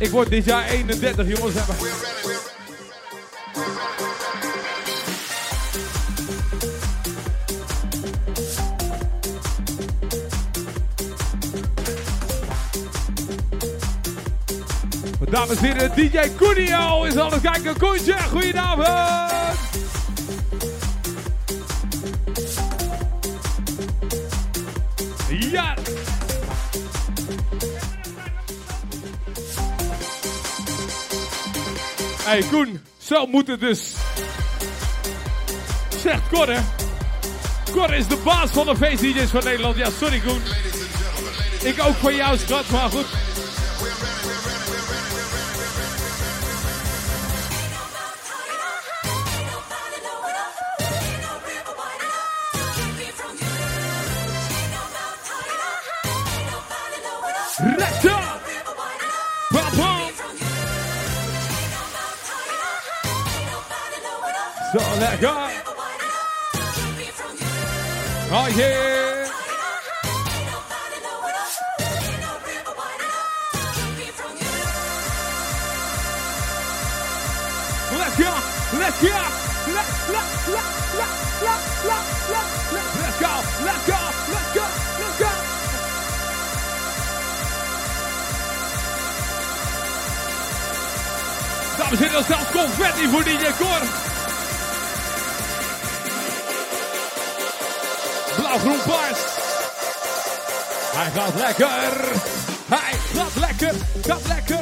Ik 0.00 0.10
word 0.10 0.30
dit 0.30 0.44
jaar 0.44 0.68
31, 0.68 1.26
jongens. 1.26 1.54
Hebben. 1.54 1.76
Dames 15.30 15.56
en 15.56 15.64
heren, 15.64 15.90
DJ 15.94 16.18
Cunio 16.36 17.02
is 17.04 17.16
alles 17.16 17.40
kijken. 17.40 17.78
Koentje, 17.78 18.16
goedenavond! 18.30 19.39
Hey 32.30 32.42
Koen, 32.50 32.80
zo 32.98 33.26
moet 33.26 33.46
het 33.46 33.60
dus. 33.60 33.94
Zegt 36.02 36.28
Cor, 36.32 36.48
hè? 36.52 37.96
Is 37.96 38.06
de 38.06 38.16
baas 38.24 38.50
van 38.50 38.66
de 38.66 38.76
feest-DJ's 38.76 39.30
van 39.30 39.44
Nederland. 39.44 39.76
Ja, 39.76 39.90
sorry 39.90 40.20
Koen. 40.20 40.42
Ik 41.62 41.84
ook 41.86 41.94
van 41.94 42.14
jou, 42.14 42.38
schat, 42.38 42.70
maar 42.70 42.88
goed. 42.90 43.19
Oh 68.32 68.46
yeah! 68.46 69.26
Let's 77.98 78.16
go! 78.16 78.30
Let's 78.78 79.00
go! 79.02 79.08
Let, 79.66 79.86
let, 80.08 80.28
let, 80.46 80.68
let, 80.94 81.12
let, 81.42 81.60
let, 81.84 82.04
let, 82.30 82.46
let, 82.70 82.88
let's 83.00 83.18
go! 83.18 83.32
Let's 83.64 83.86
go! 83.86 83.98
Let's 84.30 84.54
go! 84.54 84.66
Let's 85.00 85.18
go! 85.18 85.30
Dames 91.76 92.00
en 92.00 92.08
heren, 92.08 92.24
zelfs 92.24 92.50
confetti 92.50 93.08
voor. 93.08 94.09
Blauw-groen 98.62 98.92
paars. 98.92 99.18
Hij 100.96 101.10
gaat 101.10 101.34
lekker. 101.34 101.68
Hij. 102.68 102.98
Gaat 103.14 103.36
lekker. 103.36 103.74
Gaat 104.06 104.26
lekker. 104.26 104.58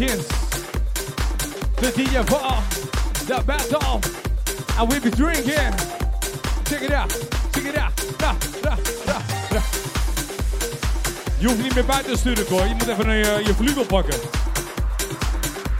Gents. 0.00 0.28
The 1.76 1.92
DJ 1.92 2.24
for 2.24 2.56
the 3.26 3.42
battle. 3.44 4.00
And 4.78 4.90
we 4.90 4.98
be 4.98 5.10
drinking. 5.10 5.72
Check 6.64 6.82
it 6.82 6.92
out. 6.92 7.10
Check 7.52 7.66
it 7.66 7.76
out. 7.76 7.92
Da, 8.16 8.34
da, 8.62 8.76
da, 9.04 9.18
da. 9.50 9.60
Je 11.38 11.46
hoeft 11.46 11.62
niet 11.62 11.74
meer 11.74 11.84
buiten 11.84 12.12
te 12.12 12.18
sturen, 12.18 12.46
hoor. 12.48 12.66
Je 12.66 12.74
moet 12.74 12.88
even 12.88 13.16
je, 13.16 13.42
je 13.44 13.54
vlugel 13.54 13.84
pakken. 13.84 14.18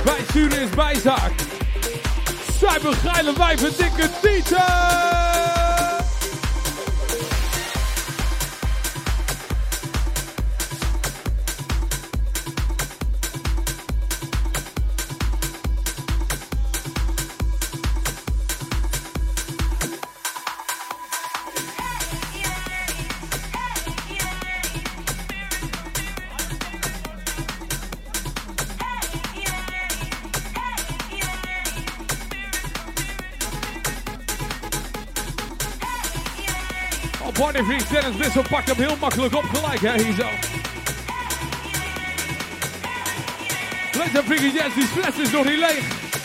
Wij 0.05 0.21
sturen 0.29 0.61
is 0.61 0.71
bijzaak. 0.71 1.33
Cybergeile 2.59 3.33
wijven, 3.37 3.77
dikke 3.77 4.11
tieten. 4.23 5.30
Oh, 37.61 37.67
Barneyvriend 37.67 37.91
Dennis 37.91 38.17
Wissel 38.17 38.43
pakt 38.51 38.69
hem 38.69 38.77
heel 38.77 38.97
makkelijk 39.01 39.37
op 39.37 39.45
gelijk, 39.45 39.81
hè, 39.81 40.03
hier 40.03 40.15
zo. 40.15 40.29
Let 43.99 44.15
en 44.15 44.25
vrienden, 44.25 44.53
yes, 44.53 44.75
die 44.75 44.85
fles 44.85 45.17
is 45.19 45.31
nog 45.31 45.45
niet 45.45 45.59
leeg. 45.59 46.20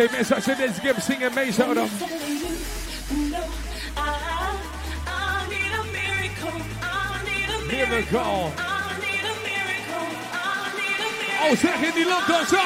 Oké 0.00 0.10
mensen, 0.12 0.36
als 0.36 0.44
je 0.44 0.56
deze 0.56 0.80
keer 0.80 0.94
zingen 1.06 1.30
mee 1.34 1.52
zo 1.52 1.74
dan. 1.74 1.88
Miracle. 7.66 8.18
Oh 11.42 11.56
zeg, 11.56 11.74
in 11.74 11.92
die 11.94 12.06
land 12.06 12.26
dan 12.26 12.46
zo. 12.46 12.60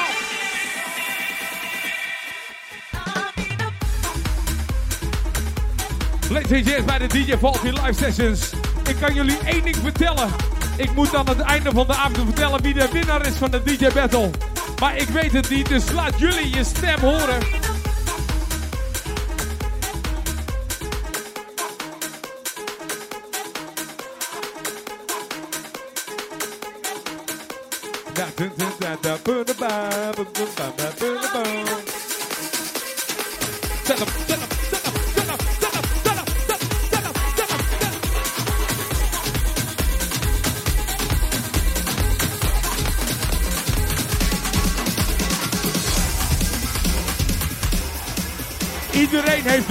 Ladies 6.33 6.75
and 6.75 6.85
bij 6.85 6.97
de 6.97 7.07
DJ 7.07 7.37
Valky 7.37 7.69
Live 7.69 7.93
Sessions. 7.93 8.49
Ik 8.89 8.95
kan 8.99 9.13
jullie 9.13 9.37
één 9.45 9.63
ding 9.63 9.75
vertellen. 9.75 10.29
Ik 10.77 10.93
moet 10.93 11.15
aan 11.15 11.27
het 11.27 11.39
einde 11.39 11.71
van 11.71 11.87
de 11.87 11.93
avond 11.93 12.17
vertellen 12.17 12.61
wie 12.61 12.73
de 12.73 12.87
winnaar 12.91 13.25
is 13.25 13.35
van 13.35 13.51
de 13.51 13.63
DJ 13.63 13.87
Battle. 13.93 14.29
Maar 14.79 14.97
ik 14.97 15.07
weet 15.07 15.31
het 15.31 15.49
niet, 15.49 15.69
dus 15.69 15.91
laat 15.91 16.19
jullie 16.19 16.55
je 16.55 16.63
stem 16.63 16.99
horen. 16.99 17.64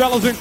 Wel 0.08 0.14
eens 0.14 0.24
een. 0.24 0.36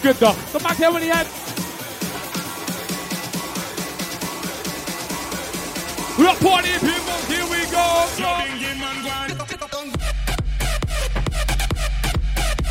Rock 6.18 6.38
party 6.40 6.70
people, 6.80 7.20
here 7.28 7.48
we 7.50 7.66
go. 7.72 7.84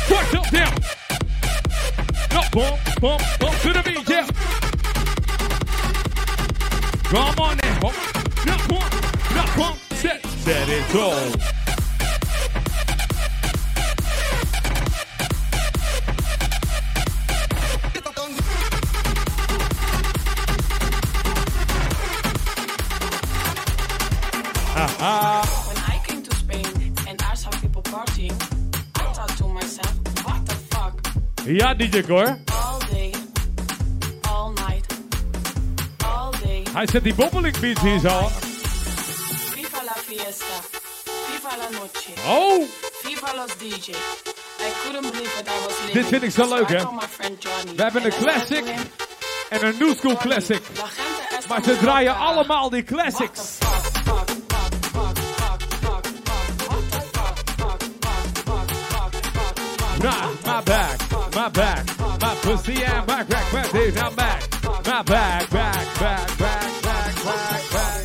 Push 0.07 0.33
up 0.33 0.49
down. 0.51 0.73
Bump, 2.51 2.79
bump, 3.01 3.21
ja, 31.55 31.73
DJ 31.73 32.01
Cor. 32.01 32.25
All 32.25 32.79
day, 32.91 33.13
all 34.21 34.51
night, 34.51 34.85
all 36.05 36.31
day. 36.43 36.63
Hij 36.73 36.87
zet 36.87 37.03
die 37.03 37.13
bobbeling 37.13 37.59
beats 37.59 37.81
hier 37.81 37.99
zo. 37.99 38.29
Viva 39.55 39.83
la 39.83 39.95
fiesta, 40.07 40.55
viva 41.31 41.57
la 41.57 41.69
noche, 41.79 42.11
Oh, 42.27 42.63
viva 43.03 43.33
los 43.35 43.57
DJ. 43.57 43.89
I 43.89 44.71
couldn't 44.83 45.11
believe 45.11 45.33
what 45.33 45.47
I 45.47 45.65
was 45.65 45.77
living. 45.79 45.93
Dit 45.93 46.05
vind 46.07 46.23
ik 46.23 46.31
zo 46.31 46.55
leuk, 46.55 46.69
hè? 46.69 46.77
We 47.75 47.83
hebben 47.83 48.05
een 48.05 48.13
classic 48.19 48.63
en 49.49 49.65
een 49.65 49.75
new 49.79 49.95
school 49.97 50.15
classic. 50.17 50.61
Maar 51.47 51.63
ze 51.63 51.77
draaien 51.77 52.15
allemaal 52.17 52.69
die 52.69 52.83
classics. 52.83 53.57
Nah, 60.01 60.27
my 60.45 60.61
back, 60.63 60.97
my 61.43 61.49
back, 61.49 61.85
my 62.21 62.35
pussy 62.41 62.83
and 62.83 63.05
my 63.05 63.23
crack, 63.25 63.51
my 63.51 63.67
days, 63.73 63.97
I'm 63.97 64.15
back. 64.15 64.41
My 64.85 65.01
back, 65.01 65.49
back, 65.49 65.99
back, 65.99 66.37
back, 66.37 66.81
back, 66.81 67.23
back, 67.23 67.71
back. 67.71 68.03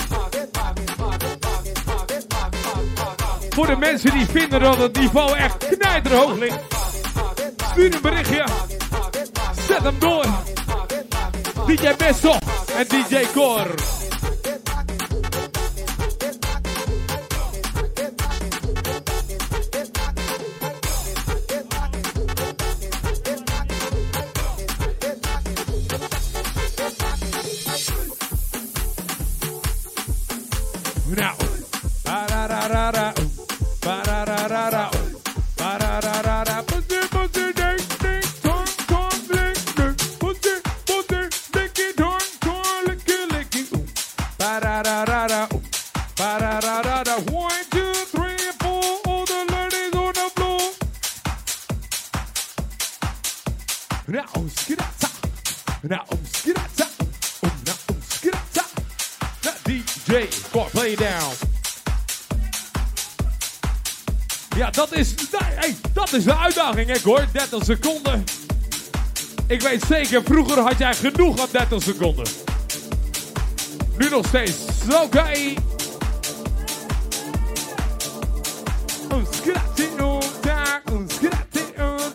Voor 3.51 3.67
de 3.67 3.77
mensen 3.77 4.11
die 4.11 4.27
vinden 4.27 4.61
dat 4.61 4.77
het 4.79 4.99
niveau 5.01 5.37
echt 5.37 5.69
knijterhoog 5.69 6.39
ligt, 6.39 6.59
stuur 7.71 7.95
een 7.95 8.01
berichtje. 8.01 8.45
Zet 9.67 9.83
hem 9.83 9.99
door. 9.99 10.27
DJ 11.67 11.95
Bessel 11.97 12.37
en 12.77 12.87
DJ 12.89 13.27
Cor. 13.35 13.98
Uitdaging, 66.77 67.03
hè, 67.03 67.11
hoor. 67.11 67.27
30 67.33 67.65
seconden. 67.65 68.25
Ik 69.47 69.61
weet 69.61 69.85
zeker, 69.89 70.23
vroeger 70.25 70.59
had 70.59 70.79
jij 70.79 70.95
genoeg 70.95 71.41
aan 71.41 71.47
30 71.51 71.83
seconden. 71.83 72.27
Nu 73.99 74.09
nog 74.09 74.27
steeds. 74.27 74.57
Oké. 75.03 75.33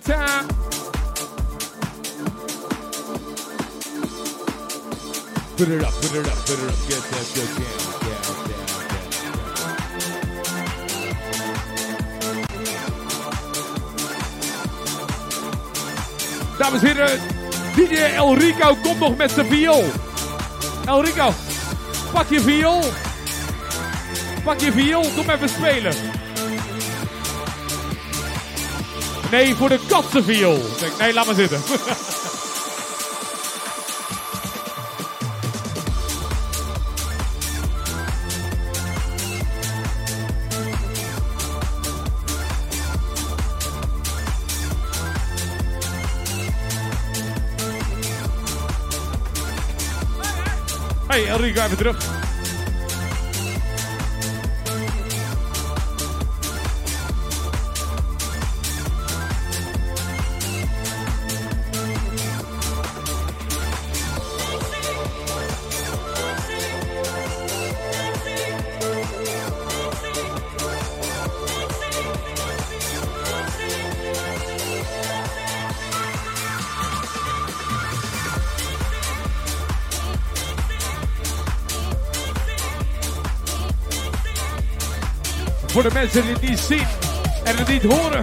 Ta. 0.04 0.46
Put 5.56 5.68
it 5.68 5.82
up, 5.82 5.94
put 6.02 6.14
it 6.14 6.28
up, 6.28 6.46
put 6.46 6.60
it 6.60 6.70
up. 6.70 6.76
Get 6.88 7.04
that, 7.10 7.93
Dames 16.64 16.82
en 16.82 16.88
heren, 16.88 17.20
DJ 17.76 17.96
Elrico 17.96 18.76
komt 18.82 19.00
nog 19.00 19.18
met 19.18 19.32
zijn 19.32 19.48
viool. 19.48 19.84
Elrico, 20.86 21.34
pak 22.12 22.30
je 22.30 22.42
viool. 22.42 22.84
Pak 24.44 24.60
je 24.60 24.72
viool, 24.72 25.10
kom 25.16 25.30
even 25.30 25.50
spelen. 25.50 25.94
Nee, 29.32 29.56
voor 29.56 29.70
de 29.70 29.80
katsenviool. 29.88 30.56
Ik 30.56 30.80
denk, 30.80 30.98
nee, 30.98 31.14
laat 31.14 31.26
maar 31.26 31.36
zitten. 31.36 31.62
Hey, 51.54 51.60
Enrico, 51.60 51.84
even 51.84 51.94
terug. 51.94 52.23
Voor 85.84 85.92
de 85.92 86.00
mensen 86.00 86.22
die 86.22 86.32
het 86.32 86.42
niet 86.42 86.60
zien 86.60 86.88
en 87.44 87.58
het 87.58 87.68
niet 87.68 87.84
horen. 87.84 88.22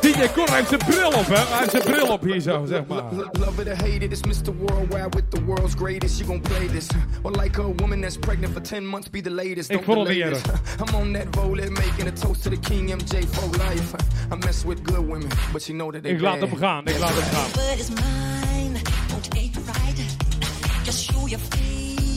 DJ 0.00 0.28
Cor 0.34 0.54
heeft 0.54 0.68
zijn 0.68 0.80
bril 0.86 1.08
op, 1.08 1.26
hè? 1.26 1.36
Hij 1.36 1.58
heeft 1.58 1.70
zijn 1.70 1.82
bril 1.82 2.06
op 2.06 2.22
hier 2.22 2.40
zo, 2.40 2.64
zeg 2.68 2.86
maar. 2.86 3.02
Love 3.32 3.60
it 3.60 3.66
or 3.68 3.76
hate 3.76 4.04
it, 4.04 4.12
it's 4.12 4.22
Mr. 4.22 4.54
Worldwide 4.56 5.08
with 5.10 5.30
the 5.30 5.44
world's 5.44 5.74
greatest. 5.74 6.18
You 6.18 6.28
gon' 6.28 6.40
play 6.40 6.66
this. 6.66 6.86
Or 7.22 7.30
like 7.42 7.60
a 7.60 7.64
woman 7.76 8.00
that's 8.00 8.18
pregnant 8.18 8.52
for 8.52 8.62
10 8.62 8.86
months, 8.86 9.10
be 9.10 9.20
the 9.20 9.30
latest. 9.30 9.70
Ik 9.70 9.84
Don't 9.84 10.06
vond 10.06 10.08
het. 10.08 10.42
I'm 10.88 10.94
on 10.94 11.12
that 11.12 11.36
roller, 11.36 11.72
making 11.72 12.08
a 12.08 12.12
toast 12.12 12.42
to 12.42 12.50
the 12.50 12.58
king, 12.58 12.90
MJ 12.90 13.26
for 13.30 13.50
life. 13.50 13.94
I 14.32 14.36
mess 14.36 14.64
with 14.64 14.78
good 14.82 15.06
women, 15.06 15.28
but 15.52 15.66
you 15.66 15.78
know 15.78 15.92
that 15.92 16.02
they 16.02 16.12
Ik 16.12 16.20
laat 16.20 16.40
hem 16.40 16.56
gaan, 16.56 16.84
ik 16.84 16.98
laat 16.98 17.14
hem 17.14 17.22
gaan. 17.22 17.50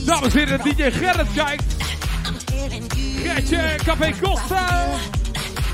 Dames 0.06 0.34
en 0.34 0.38
heren, 0.38 0.60
DJ 0.60 0.90
Gerrit 0.90 1.32
kijkt. 1.34 1.85
I'm 2.66 2.88
telling 2.88 2.90
you. 2.96 3.22
Gertje, 3.22 3.76
Café 3.84 4.12
Costa. 4.20 4.98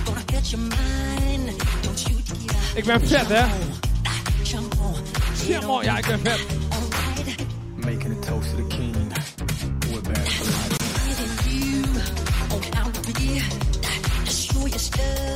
Gonna 0.04 0.22
get 0.26 0.52
your 0.52 0.60
mind. 0.60 1.58
Don't 1.82 2.08
you 2.08 2.16
dare. 2.46 2.76
Ik 2.76 2.84
ben 2.84 3.00
vet, 3.08 3.28
hè? 3.28 3.44
Jump 4.42 4.74
on. 4.80 4.94
Ja, 5.46 5.60
mooi, 5.60 5.86
ja, 5.86 5.98
ik 5.98 6.06
ben 6.06 6.20
vet. 6.20 6.46
Alright. 6.68 7.46
Making 7.76 8.16
a 8.16 8.26
toast 8.26 8.50
to 8.50 8.56
the 8.56 8.66
king. 8.76 9.12
We're 9.90 10.00
bad 10.00 10.28
for 10.28 10.44
life. 10.44 10.78
Getting 11.06 11.34
you 11.48 11.82
on 12.50 12.84
out 12.84 12.98
of 12.98 13.16
here. 13.16 13.44
Just 14.24 14.52
show 14.52 14.66
your 14.66 14.78
stuff. 14.78 15.32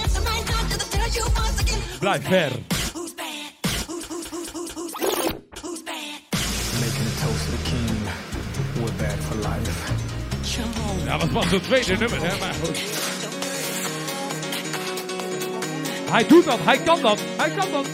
Answer 0.00 0.20
right 0.26 0.44
now. 0.50 0.62
Just 0.68 0.80
to 0.80 0.86
tell 0.96 1.10
you 1.16 1.24
once 1.34 1.60
again. 1.60 1.82
Blijf 2.00 2.22
ver. 2.28 2.52
Who's 2.94 3.14
bad? 3.14 3.50
Who's 3.86 4.04
who's 4.10 4.26
who's 4.28 4.50
who's 4.50 4.72
who's 4.72 4.92
who's 4.94 5.32
who's 5.62 5.82
bad? 5.82 6.18
Making 6.80 7.06
a 7.06 7.14
toast 7.22 7.44
to 7.44 7.50
the 7.50 7.62
king. 7.70 8.02
We're 8.82 8.96
bad 8.98 9.18
for 9.26 9.36
life. 9.48 9.92
Jump 10.42 10.78
on. 10.88 11.04
Ja, 11.04 11.18
dat 11.18 11.30
was 11.30 11.50
het 11.50 11.62
tweede 11.62 11.96
nummer, 11.96 12.20
hè, 12.22 12.38
maar 12.38 12.54
goed. 12.54 12.99
Hij 16.10 16.26
doet 16.26 16.44
dat, 16.44 16.58
hij 16.62 16.78
kan 16.78 17.00
dat, 17.00 17.20
hij 17.36 17.50
kan 17.50 17.70
dat. 17.72 17.86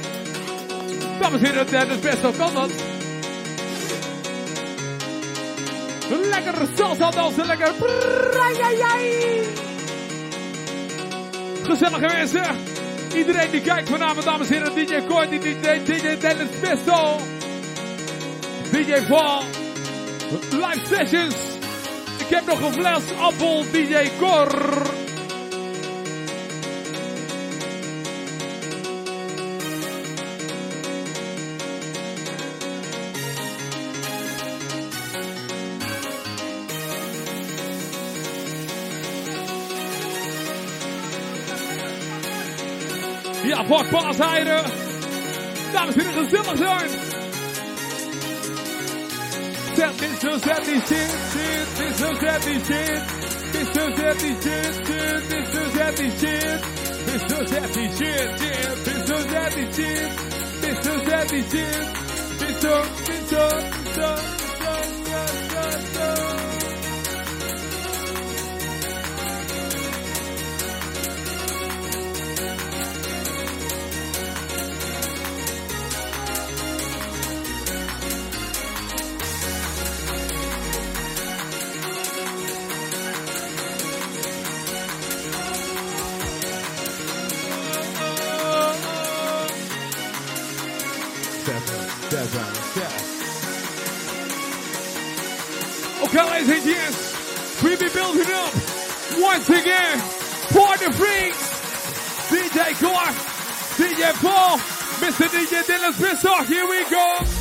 Dames 1.20 1.40
en 1.40 1.46
heren, 1.46 1.70
Dennis 1.70 1.98
Besto 1.98 2.30
kan 2.38 2.54
dat. 2.54 2.70
Lekker 6.08 6.54
salsa 6.76 7.10
dansen, 7.10 7.46
lekker. 7.46 7.72
brrrajajaj. 7.72 9.42
Gezellige 11.62 12.06
mensen. 12.06 12.44
Iedereen 13.14 13.50
die 13.50 13.60
kijkt 13.60 13.88
vanavond, 13.88 14.24
dames 14.24 14.48
en 14.48 14.54
heren, 14.54 14.74
DJ 14.74 15.06
Kooi, 15.06 15.28
DJ, 15.28 15.84
DJ 15.84 16.18
Dennis 16.18 16.60
Besto. 16.60 17.16
DJ 18.70 19.06
Paul. 19.08 19.42
Live 20.50 20.86
sessions. 20.94 21.34
Ik 22.18 22.28
heb 22.28 22.46
nog 22.46 22.60
een 22.60 22.72
fles 22.72 23.02
appel, 23.18 23.64
DJ 23.72 24.10
Cor. 24.18 25.05
Ja, 43.46 43.62
pak 43.62 43.88
paasheiden. 43.90 44.62
Dames 45.72 45.94
en 45.94 46.00
heren, 46.00 46.24
gezellig 46.24 46.56
zijn. 46.56 46.90
Zet 49.76 49.98
dit 49.98 50.20
zo, 50.20 50.38
zet 50.38 50.64
die 50.64 50.80
shit, 50.86 51.10
shit, 51.32 51.76
dit 51.78 51.96
zo, 51.98 52.14
zet 52.20 52.42
die 52.42 52.60
shit. 52.64 53.02
Dit 53.52 53.68
zo, 53.74 53.94
zet 53.96 54.20
die 54.20 54.36
shit, 54.42 54.74
shit, 54.86 55.30
dit 55.30 55.46
zo, 55.52 55.70
zet 55.74 55.96
die 55.96 56.10
shit. 56.10 56.60
Dit 57.06 57.30
zo, 57.30 57.46
zet 57.46 57.72
die 57.74 57.90
shit, 57.96 58.28
shit, 58.40 58.84
dit 58.84 59.06
zo, 59.06 59.16
zet 59.28 59.54
die 59.54 59.72
shit. 59.72 60.10
Dit 60.60 60.84
zo, 60.84 60.92
zet 61.04 61.28
die 61.28 61.44
shit. 61.50 61.86
Dit 62.38 62.60
zo, 62.60 62.82
dit 63.04 63.28
zo, 63.28 63.48
dit 63.76 63.94
zo, 63.94 64.35
DJ 104.16 104.22
Paul, 104.22 104.58
Mr. 105.00 105.28
DJ 105.28 105.62
Dylan 105.64 105.92
Spencer. 105.92 106.44
Here 106.44 106.66
we 106.66 106.88
go. 106.88 107.35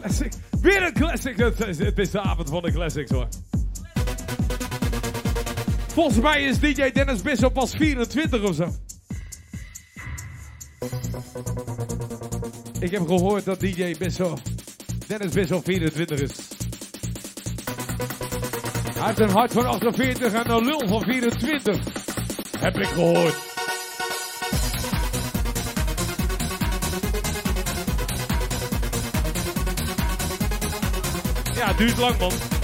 Classic. 0.00 0.32
Weer 0.60 0.82
een 0.82 0.92
classic. 0.92 1.36
Het 1.36 1.60
is, 1.60 1.78
het 1.78 2.12
de 2.12 2.20
avond 2.20 2.48
van 2.48 2.62
de 2.62 2.72
classics 2.72 3.10
hoor. 3.10 3.28
Volgens 5.88 6.20
mij 6.20 6.42
is 6.42 6.58
DJ 6.58 6.90
Dennis 6.90 7.22
Bishop 7.22 7.52
pas 7.52 7.74
24 7.74 8.42
of 8.42 8.54
zo. 8.54 8.68
Ik 12.80 12.90
heb 12.90 13.06
gehoord 13.06 13.44
dat 13.44 13.60
DJ 13.60 13.94
Bishop, 13.98 14.40
Dennis 15.06 15.32
Bishop 15.32 15.64
24 15.64 16.20
is. 16.20 16.30
Hij 18.94 19.06
heeft 19.06 19.18
een 19.18 19.30
hart 19.30 19.52
van 19.52 19.66
48 19.66 20.32
en 20.32 20.50
een 20.50 20.64
lul 20.64 20.88
van 20.88 21.02
24. 21.02 21.78
Heb 22.58 22.76
ik 22.76 22.86
gehoord. 22.86 23.49
Ja, 31.60 31.74
duurt 31.74 31.98
lang 31.98 32.18
man. 32.18 32.59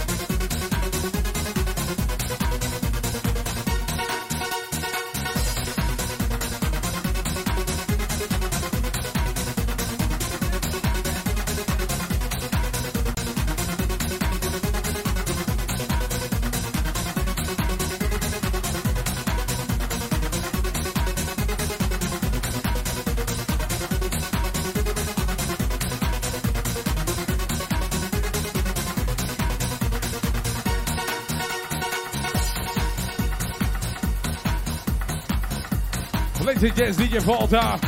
And 36.67 36.75
gents, 36.75 36.97
DJ 36.97 37.21
Volta, 37.21 37.79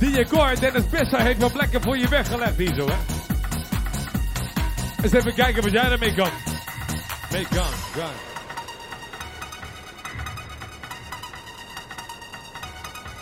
DJ 0.00 0.24
Cor, 0.24 0.56
Dennis 0.60 0.88
Bessa 0.88 1.18
heeft 1.18 1.40
wat 1.40 1.54
lekker 1.54 1.80
voor 1.80 1.98
je 1.98 2.08
weggelegd 2.08 2.56
hier 2.56 2.74
zo, 2.74 2.86
hè. 2.86 2.96
Eens 5.02 5.12
even 5.12 5.34
kijken 5.34 5.62
wat 5.62 5.72
jij 5.72 5.90
ermee 5.90 6.14
kan. 6.14 6.30
Mee 7.32 7.46
kan, 7.48 7.70
kan. 7.94 8.10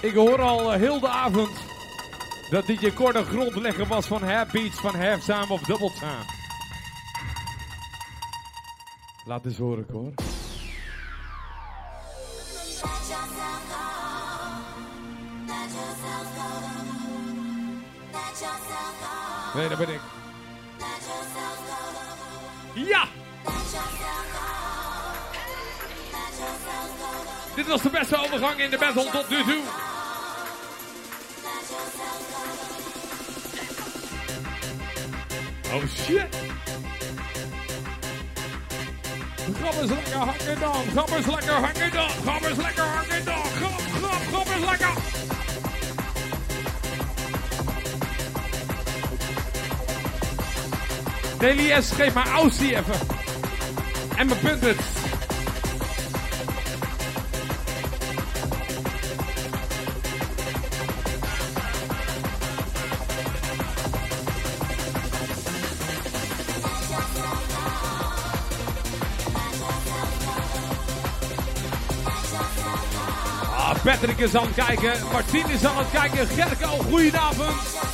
Ik 0.01 0.15
hoor 0.15 0.41
al 0.41 0.73
eh, 0.73 0.81
heel 0.81 1.01
de 1.01 1.09
avond 1.09 1.51
dat 2.51 2.67
DJ 2.67 2.91
Cor 2.91 3.13
de 3.13 3.25
grondlegger 3.25 3.87
was 3.87 4.07
van 4.07 4.21
Beats, 4.53 4.81
van 4.81 4.95
Halftime 4.95 5.49
of 5.49 5.61
Double 5.61 5.93
Time. 5.99 6.25
Laat 9.25 9.45
eens 9.45 9.59
horen, 9.59 9.87
Cor. 9.87 10.32
Nee, 19.55 19.69
daar 19.69 19.77
ben 19.77 19.89
ik. 19.89 20.01
Ja! 22.75 23.05
Dit 27.55 27.67
was 27.67 27.83
de 27.83 27.91
beste 27.91 28.17
overgang 28.17 28.61
in 28.61 28.71
de 28.71 28.79
battle 28.79 29.11
tot 29.11 29.29
nu 29.29 29.43
toe. 29.43 29.63
Oh 35.73 35.83
shit. 35.89 36.27
Gabbers 39.61 39.91
lekker 39.91 40.17
hakken 40.17 40.61
dan. 40.61 40.85
Gabbers 40.95 41.27
lekker 41.27 41.53
hakken 41.53 41.93
dan. 41.93 42.11
Gabbers 42.25 42.57
lekker 42.57 42.85
hakken 42.85 43.25
dan. 43.25 43.45
Grap, 43.45 43.81
grap, 44.01 44.23
gabbers 44.33 44.71
lekker. 44.71 45.32
Daily 51.43 51.83
S, 51.83 51.91
geef 51.91 52.15
mij 52.15 52.25
Aussie 52.25 52.77
even. 52.77 52.95
En 54.17 54.27
mijn 54.27 54.41
punten. 54.41 54.77
Ah, 73.57 73.83
Patrick 73.83 74.19
is 74.19 74.35
aan 74.35 74.47
het 74.47 74.55
kijken. 74.55 74.93
Martien 75.13 75.51
is 75.51 75.65
aan 75.65 75.79
het 75.79 75.91
kijken. 75.91 76.27
Gerko, 76.27 76.69
goedenavond. 76.69 77.92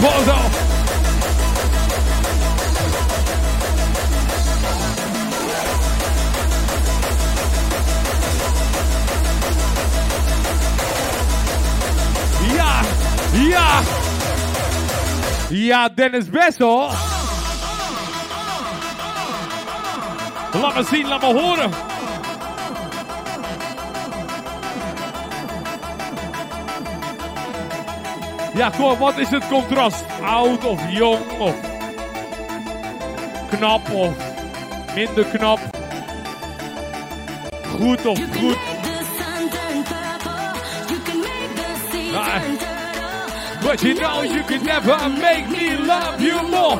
Foto. 0.00 0.36
Ja, 12.54 12.80
ja. 13.32 13.80
Ja, 15.48 15.88
Dennis 15.88 16.30
Bessel. 16.30 16.90
Laat 20.52 20.74
me 20.74 20.84
zien, 20.90 21.08
laat 21.08 21.20
me 21.20 21.26
horen. 21.26 21.70
Ja, 28.60 28.70
Cor, 28.76 28.98
wat 28.98 29.18
is 29.18 29.28
het 29.28 29.48
contrast? 29.48 30.04
Oud 30.22 30.64
of 30.64 30.80
jong 30.90 31.38
of 31.38 31.54
knap 33.50 33.90
of 33.90 34.14
minder 34.94 35.24
knap? 35.24 35.58
Goed 37.66 38.06
of 38.06 38.18
goed? 38.18 38.56
Ah. 42.14 42.42
But 43.62 43.80
you 43.80 43.94
know 43.94 44.22
you 44.22 44.44
can 44.44 44.64
never 44.64 45.08
make 45.08 45.48
me 45.48 45.78
love 45.86 46.20
you 46.20 46.48
more. 46.50 46.78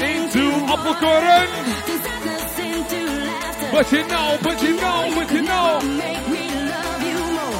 Into 0.00 0.52
appelkoren. 0.66 1.48
But 3.72 3.90
you 3.90 4.06
know, 4.06 4.38
but 4.42 4.62
you 4.62 4.80
know, 4.80 5.14
but 5.14 5.30
you 5.30 5.42
know. 5.42 6.07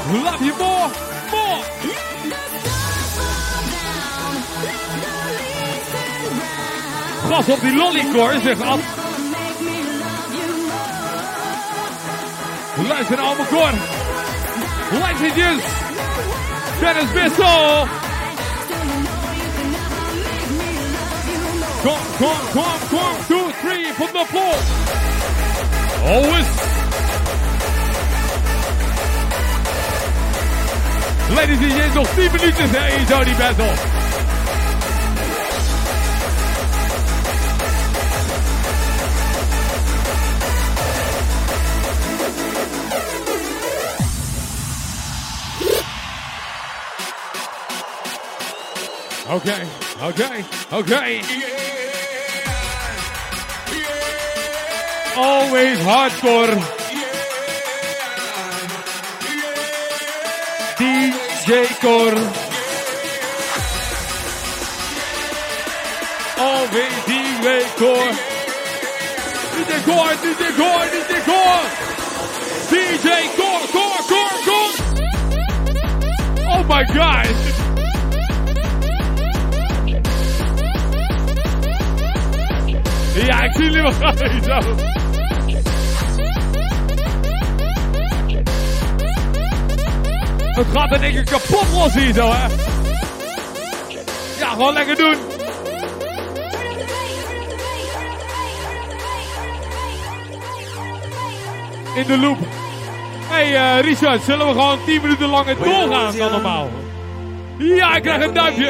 Love 0.08 0.42
you 0.42 0.56
more, 0.56 0.90
more. 1.30 1.64
Gas 7.28 7.48
op 7.48 7.60
die 7.60 7.74
lollycore, 7.74 8.40
zegt 8.40 8.62
Ad. 8.62 8.80
Luister 12.88 13.16
naar 13.16 13.36
mijn 13.36 13.48
Cor. 13.48 13.70
Leidjes. 14.98 15.64
Dennis 16.80 17.12
Bissel. 17.12 17.86
Kom, 21.82 21.98
kom, 22.18 22.38
kom, 22.52 22.88
kom. 22.88 23.26
Two, 23.28 23.50
three, 23.62 23.92
from 23.94 24.08
the 24.12 24.24
floor. 24.28 24.54
Always. 26.04 26.77
Ladies 31.36 31.58
and 31.58 31.72
gents, 31.72 31.94
nog 31.94 32.08
10 32.14 32.30
minuutjes 32.32 32.70
hè, 32.70 32.98
in 32.98 33.04
Jody 33.04 33.34
Battle. 33.36 33.72
Okay, 49.30 49.66
okay, 50.00 50.44
okay. 50.72 51.20
Always 55.16 55.78
hardcore. 55.80 56.77
DJ 61.48 61.64
Cor. 61.80 62.12
Always 66.44 66.94
DJ 67.08 67.46
Cor. 67.78 68.08
DJ 69.54 69.72
Cor, 69.88 70.08
DJ 70.24 70.44
Cor, 70.58 70.82
DJ 70.92 71.12
Cor. 71.24 71.60
DJ 72.68 73.08
Cor, 73.38 73.60
Cor, 73.72 73.98
Cor. 74.10 74.70
Oh 76.52 76.62
my 76.68 76.84
gosh. 76.84 77.40
Ja, 83.26 83.42
ik 83.42 83.52
zie 83.52 83.64
jullie 83.64 83.82
wel 83.82 83.92
Het 90.58 90.66
gaat 90.72 91.00
één 91.00 91.12
keer 91.12 91.24
kapot 91.24 91.72
los 91.72 91.94
hier 91.94 92.14
zo, 92.14 92.32
hè. 92.32 92.46
Ja, 94.38 94.48
gewoon 94.48 94.72
lekker 94.72 94.96
doen. 94.96 95.16
In 101.94 102.06
de 102.06 102.18
loop. 102.18 102.38
Hey 103.28 103.54
eh, 103.54 103.84
Richard, 103.84 104.22
zullen 104.22 104.46
we 104.46 104.52
gewoon 104.52 104.78
10 104.84 105.00
minuten 105.02 105.28
langer 105.28 105.56
doorgaan 105.56 106.16
dan 106.16 106.30
normaal? 106.30 106.70
Ja, 107.58 107.96
ik 107.96 108.02
krijg 108.02 108.24
een 108.24 108.34
duimpje. 108.34 108.68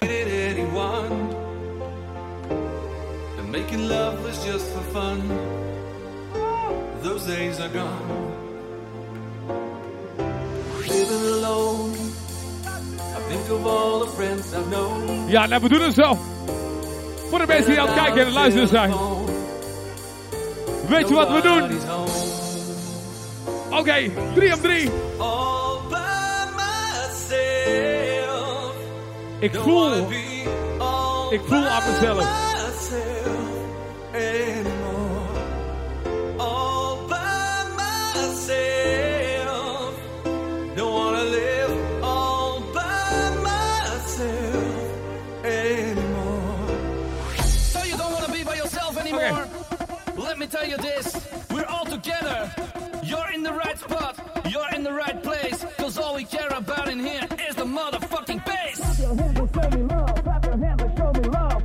Making 3.50 3.88
love 3.88 4.22
was 4.22 4.46
just 4.46 4.66
for 4.66 4.82
fun. 4.92 5.22
Those 7.02 7.26
days 7.26 7.60
are 7.60 7.68
gone. 7.68 8.37
Ja, 15.26 15.46
nou, 15.46 15.62
we 15.62 15.68
doen 15.68 15.80
het 15.80 15.94
zo. 15.94 16.18
Voor 17.30 17.38
de 17.38 17.46
mensen 17.46 17.70
die 17.70 17.80
aan 17.80 17.86
het 17.86 17.96
kijken 17.96 18.26
en 18.26 18.32
luisteren 18.32 18.68
zijn. 18.68 18.92
Weet 20.88 21.08
je 21.08 21.14
wat 21.14 21.30
we 21.30 21.40
doen? 21.40 21.78
Oké, 23.78 24.10
3 24.34 24.54
op 24.54 24.60
3. 24.62 24.90
All 25.18 25.78
by 25.88 25.96
myself. 26.56 28.72
Ik 29.38 29.54
voel, 29.54 29.92
ik 31.30 31.40
voel 31.46 31.66
aan 31.66 31.92
mezelf. 31.92 32.47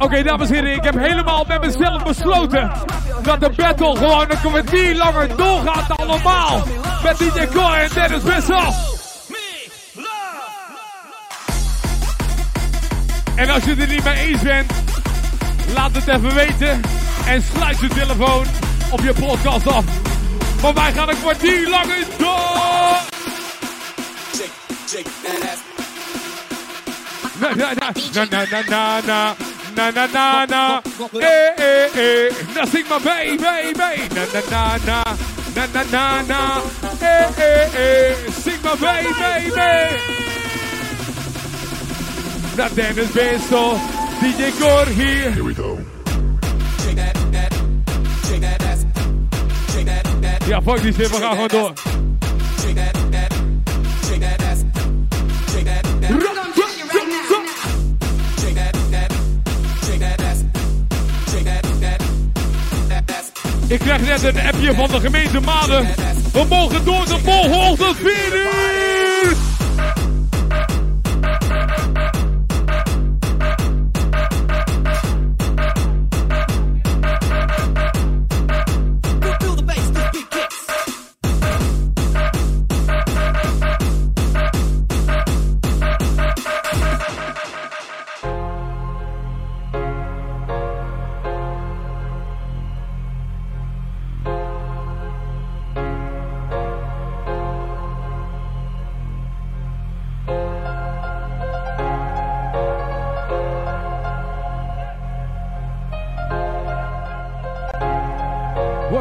Oké, 0.04 0.24
dames 0.24 0.50
en 0.50 0.54
heren, 0.54 0.74
ik 0.74 0.84
heb 0.84 1.00
helemaal 1.00 1.46
met 1.48 1.62
mezelf 1.62 2.04
besloten 2.04 2.72
dat 3.22 3.40
de 3.40 3.50
battle 3.56 3.96
gewoon 3.96 4.26
een 4.30 4.40
kwartier 4.40 4.96
langer 4.96 5.38
doorgaat 5.38 5.98
dan 5.98 6.08
normaal. 6.08 6.64
Met 7.04 7.18
DJ 7.18 7.46
Core 7.46 7.76
en 7.76 7.90
Dennis 7.94 8.24
love. 8.24 8.74
En 13.36 13.50
als 13.50 13.64
je 13.64 13.70
het 13.70 13.80
er 13.80 13.88
niet 13.88 14.04
mee 14.04 14.16
eens 14.16 14.42
bent, 14.42 14.72
laat 15.74 15.92
het 15.92 16.08
even 16.08 16.34
weten. 16.34 16.82
En 17.28 17.44
sluit 17.56 17.80
je 17.80 17.88
telefoon 17.88 18.46
op 18.92 19.00
je 19.00 19.14
podcast 19.14 19.68
af. 19.68 19.84
Want 20.62 20.78
wij 20.80 20.92
gaan 20.94 21.10
een 21.10 21.20
kwartier 21.20 21.70
langer 21.70 22.06
door. 22.18 22.98
Na 27.40 27.56
na 27.56 27.74
na 27.74 27.92
na 28.14 28.26
na 28.30 28.46
na 28.50 28.62
na 28.70 29.02
na 29.06 29.36
na 29.76 29.92
na 29.92 30.06
na 30.08 30.46
na. 30.46 30.82
Eh 31.14 31.54
eh 31.58 31.98
eh. 31.98 32.32
baby. 33.00 34.10
Na 34.16 34.24
na 34.34 34.42
na 34.52 34.78
na. 34.86 35.04
Na 35.56 35.66
na 35.74 35.84
na 35.92 36.22
na. 36.22 36.62
Eh 37.02 37.30
eh 37.38 37.70
eh. 37.76 38.32
Zing 38.44 38.62
baby 38.62 39.14
baby. 39.20 40.14
mee, 42.56 42.68
is 42.98 43.12
Na 43.12 43.14
Dennis 43.14 43.50
DJ 44.22 44.52
Cor 44.60 44.86
here 44.86 45.32
Here 45.32 45.44
we 45.44 45.54
go. 45.54 45.80
Ja, 50.48 50.62
fuck 50.62 50.80
die 50.80 51.10
we 51.10 51.16
gaan 51.16 51.32
gewoon 51.32 51.48
door. 51.48 51.93
Ik 63.74 63.80
krijg 63.80 64.02
net 64.02 64.24
een 64.24 64.48
appje 64.48 64.74
van 64.74 64.88
de 64.88 65.00
gemeente 65.00 65.40
Maden. 65.40 65.88
We 66.32 66.46
mogen 66.50 66.86
door 66.86 67.06
de 67.06 67.18
Bolhoogte 67.24 67.94
virus! 67.96 68.83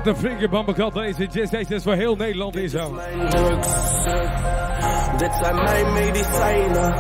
Wat 0.03 0.15
een 0.15 0.21
flinke 0.21 0.49
bambekat 0.49 0.95
deze 0.95 1.27
jazz. 1.27 1.51
Deze 1.51 1.75
is 1.75 1.83
voor 1.83 1.95
heel 1.95 2.17
Nederland 2.17 2.57
in 2.57 2.69
zo. 2.69 2.99
drugs. 3.29 4.05
Dit 5.17 5.33
zijn 5.41 5.55
mijn 5.55 5.93
medicijnen. 5.93 6.95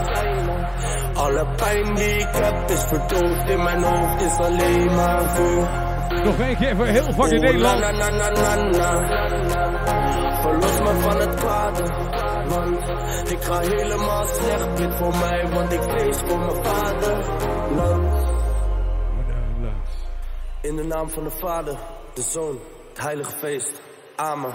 Alle 1.14 1.54
pijn 1.56 1.94
die 1.94 2.14
ik 2.14 2.28
heb 2.32 2.70
is 2.70 2.82
verdoofd 2.82 3.48
in 3.48 3.62
mijn 3.62 3.82
hoofd, 3.82 4.22
is 4.22 4.36
alleen 4.36 4.84
maar 4.84 5.30
vuur. 5.30 5.68
Nog 6.24 6.38
één 6.38 6.56
keer 6.56 6.76
voor 6.76 6.86
heel 6.86 7.12
fucking 7.12 7.40
Nederland. 7.40 7.80
Verlos 10.40 10.78
me 10.80 11.00
van 11.00 11.16
het 11.20 11.34
kwade. 11.34 11.82
Want 12.48 13.30
ik 13.30 13.42
ga 13.42 13.58
helemaal 13.58 14.24
slecht. 14.26 14.74
Bid 14.74 14.94
voor 14.94 15.16
mij, 15.16 15.48
want 15.50 15.72
ik 15.72 15.82
vrees 15.82 16.18
voor 16.26 16.38
mijn 16.38 16.64
vader. 16.64 17.24
In 20.60 20.76
de 20.76 20.84
naam 20.84 21.08
van 21.10 21.24
de 21.24 21.30
Vader, 21.30 21.76
de 22.14 22.22
Zoon, 22.22 22.58
het 22.92 23.00
Heilige 23.00 23.32
Feest. 23.32 23.80
Amen. 24.16 24.54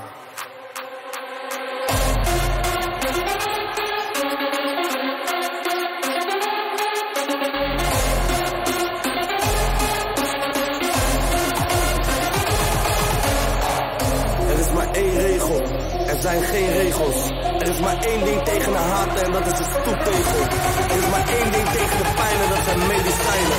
Er 14.48 14.60
is 14.60 14.72
maar 14.72 14.92
één 14.92 15.18
regel. 15.20 15.62
Er 16.08 16.22
zijn 16.22 16.44
geen 16.44 16.72
regels. 16.72 17.30
Er 17.60 17.70
is 17.70 17.80
maar 17.80 17.98
één 17.98 18.26
ding 18.26 18.44
tegen 18.44 18.72
de 18.72 18.78
haat 18.78 19.22
en 19.22 19.32
dat 19.32 19.46
is 19.46 19.58
de 19.58 19.64
stoeptegel. 19.64 20.42
Er 20.90 20.98
is 20.98 21.10
maar 21.10 21.28
één 21.30 21.52
ding 21.52 21.70
tegen 21.70 21.98
de 21.98 22.14
pijn 22.16 22.42
en 22.42 22.50
dat 22.50 22.64
zijn 22.66 22.88
medicijnen. 22.88 23.58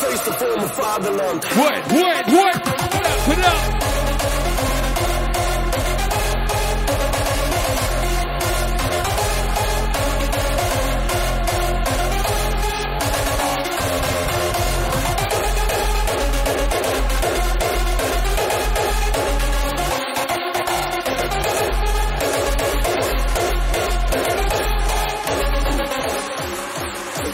Feesten 0.00 0.34
voor 0.38 0.56
mijn 0.56 0.68
vaderland. 0.68 1.54
Word, 1.54 1.90
word, 1.90 2.71
Ik 3.22 3.28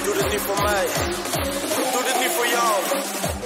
doe 0.04 0.14
dit 0.14 0.30
niet 0.30 0.40
voor 0.40 0.62
mij. 0.62 0.86
Doe 1.92 2.04
dit 2.04 2.20
niet 2.20 2.32
voor 2.36 2.46
jou. 2.46 3.37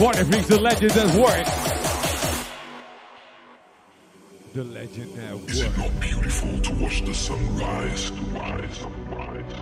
Warner 0.00 0.24
brings 0.24 0.48
the 0.48 0.58
legend 0.58 0.92
at 0.92 1.14
work. 1.14 1.44
The 4.54 4.64
legend 4.64 5.18
at 5.18 5.50
Is 5.50 5.60
it 5.60 5.76
not 5.76 6.00
beautiful 6.00 6.58
to 6.58 6.74
watch 6.82 7.04
the 7.04 7.12
sun 7.12 7.58
rise, 7.58 8.10
rise, 8.32 8.80
rise, 9.10 9.54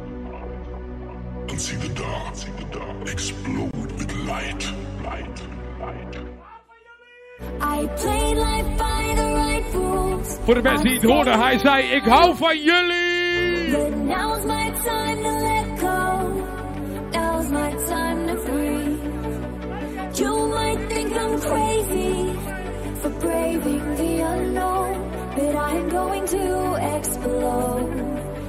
and 1.49 1.61
see 1.61 1.75
the 1.75 1.93
dark, 1.93 2.37
see 2.37 2.53
the 2.53 2.65
dark 2.71 3.09
explode 3.09 3.75
with 3.75 4.13
light, 4.29 4.63
light, 5.03 5.43
light. 5.81 6.17
I 7.61 7.87
played 7.97 8.37
life 8.37 8.79
by 8.79 9.15
the 9.17 9.29
right 9.41 9.75
rules. 9.75 10.39
Voor 10.45 10.55
de 10.55 10.63
mensen 10.63 10.87
die 10.87 10.95
het 10.95 11.11
hoorden, 11.11 11.41
hij 11.41 11.59
zei: 11.59 11.83
Ik 11.83 12.05
hou 12.05 12.37
van 12.37 12.63
jullie. 12.63 13.71
But 13.71 13.97
now's 13.97 14.45
my 14.45 14.71
time 14.85 15.23
to 15.23 15.48
braving 23.21 23.97
the 23.97 24.21
unknown. 24.21 25.11
But 25.35 25.57
I'm 25.57 25.89
going 25.89 26.27
to 26.27 26.97
explode. 26.97 27.93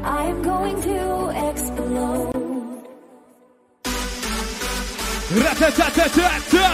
I'm 0.03 0.41
going 0.41 0.82
to 0.82 1.49
explode. 1.49 2.34
Ratatatata. 5.43 6.70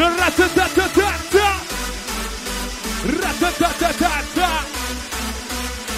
Ratatatata. 0.00 1.48
Ratatatata. 3.06 4.50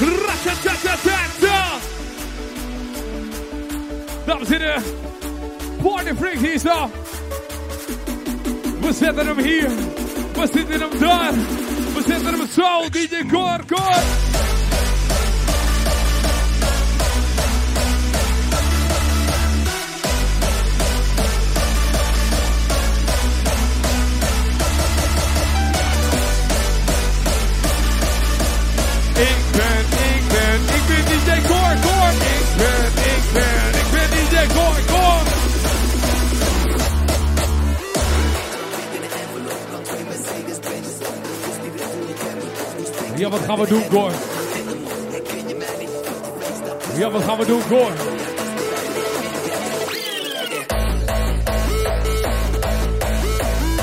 Ratatatata. 0.00 1.18
Dames 4.26 4.50
en 4.50 4.60
heren, 4.60 4.82
Party 5.82 6.14
Freaks 6.14 6.40
hier 6.40 6.58
zo. 6.58 6.90
We 8.80 8.92
zetten 8.92 9.26
hem 9.26 9.38
hier. 9.38 9.97
We 10.38 10.48
zetten 10.52 10.80
hem 10.80 10.98
daar. 10.98 11.32
We 11.94 12.02
zetten 12.06 12.34
hem 12.34 12.48
zo. 12.54 12.88
DJ 12.90 13.26
Cor, 13.30 13.58
Cor. 13.66 14.02
Ik 29.14 29.38
ben, 29.52 29.84
ik 30.14 30.22
ben, 30.28 30.60
ik 30.76 30.86
ben 30.86 31.04
DJ 31.04 31.46
Cor, 31.46 31.74
Cor. 31.80 32.10
Ik 32.10 32.56
ben, 32.56 32.86
ik 32.86 33.32
ben, 33.32 33.67
Ja, 43.28 43.34
wat 43.34 43.44
gaan 43.44 43.58
we 43.58 43.66
doen, 43.66 43.88
Cor? 43.88 44.12
Ja, 46.96 47.10
wat 47.10 47.22
gaan 47.22 47.38
we 47.38 47.46
doen, 47.46 47.60
Cor? 47.68 47.90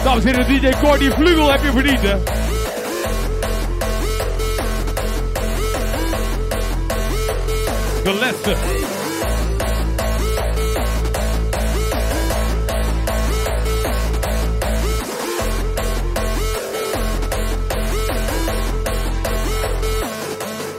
Dames 0.04 0.24
en 0.24 0.36
heren, 0.36 0.62
DJ 0.62 0.70
Cor, 0.82 0.98
die 0.98 1.12
vlugel 1.12 1.52
heb 1.52 1.64
je 1.64 1.72
verdiend, 1.72 2.02
hè? 2.02 2.18
De. 8.04 8.75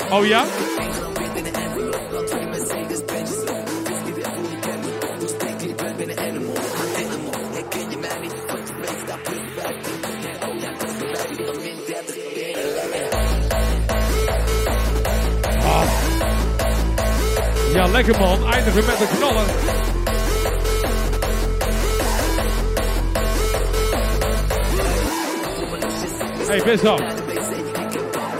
Oh 0.09 0.25
ja? 0.25 0.45
Ah. 15.63 15.89
Ja, 17.73 17.87
lekker 17.87 18.19
man. 18.19 18.53
Eindigen 18.53 18.85
met 18.85 19.01
een 19.01 19.09
knaller. 19.17 19.45
Hey, 26.47 26.63
Bissam. 26.65 26.99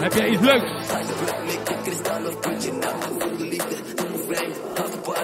Heb 0.01 0.13
jij 0.13 0.29
iets 0.29 0.43
leuks? 0.43 0.76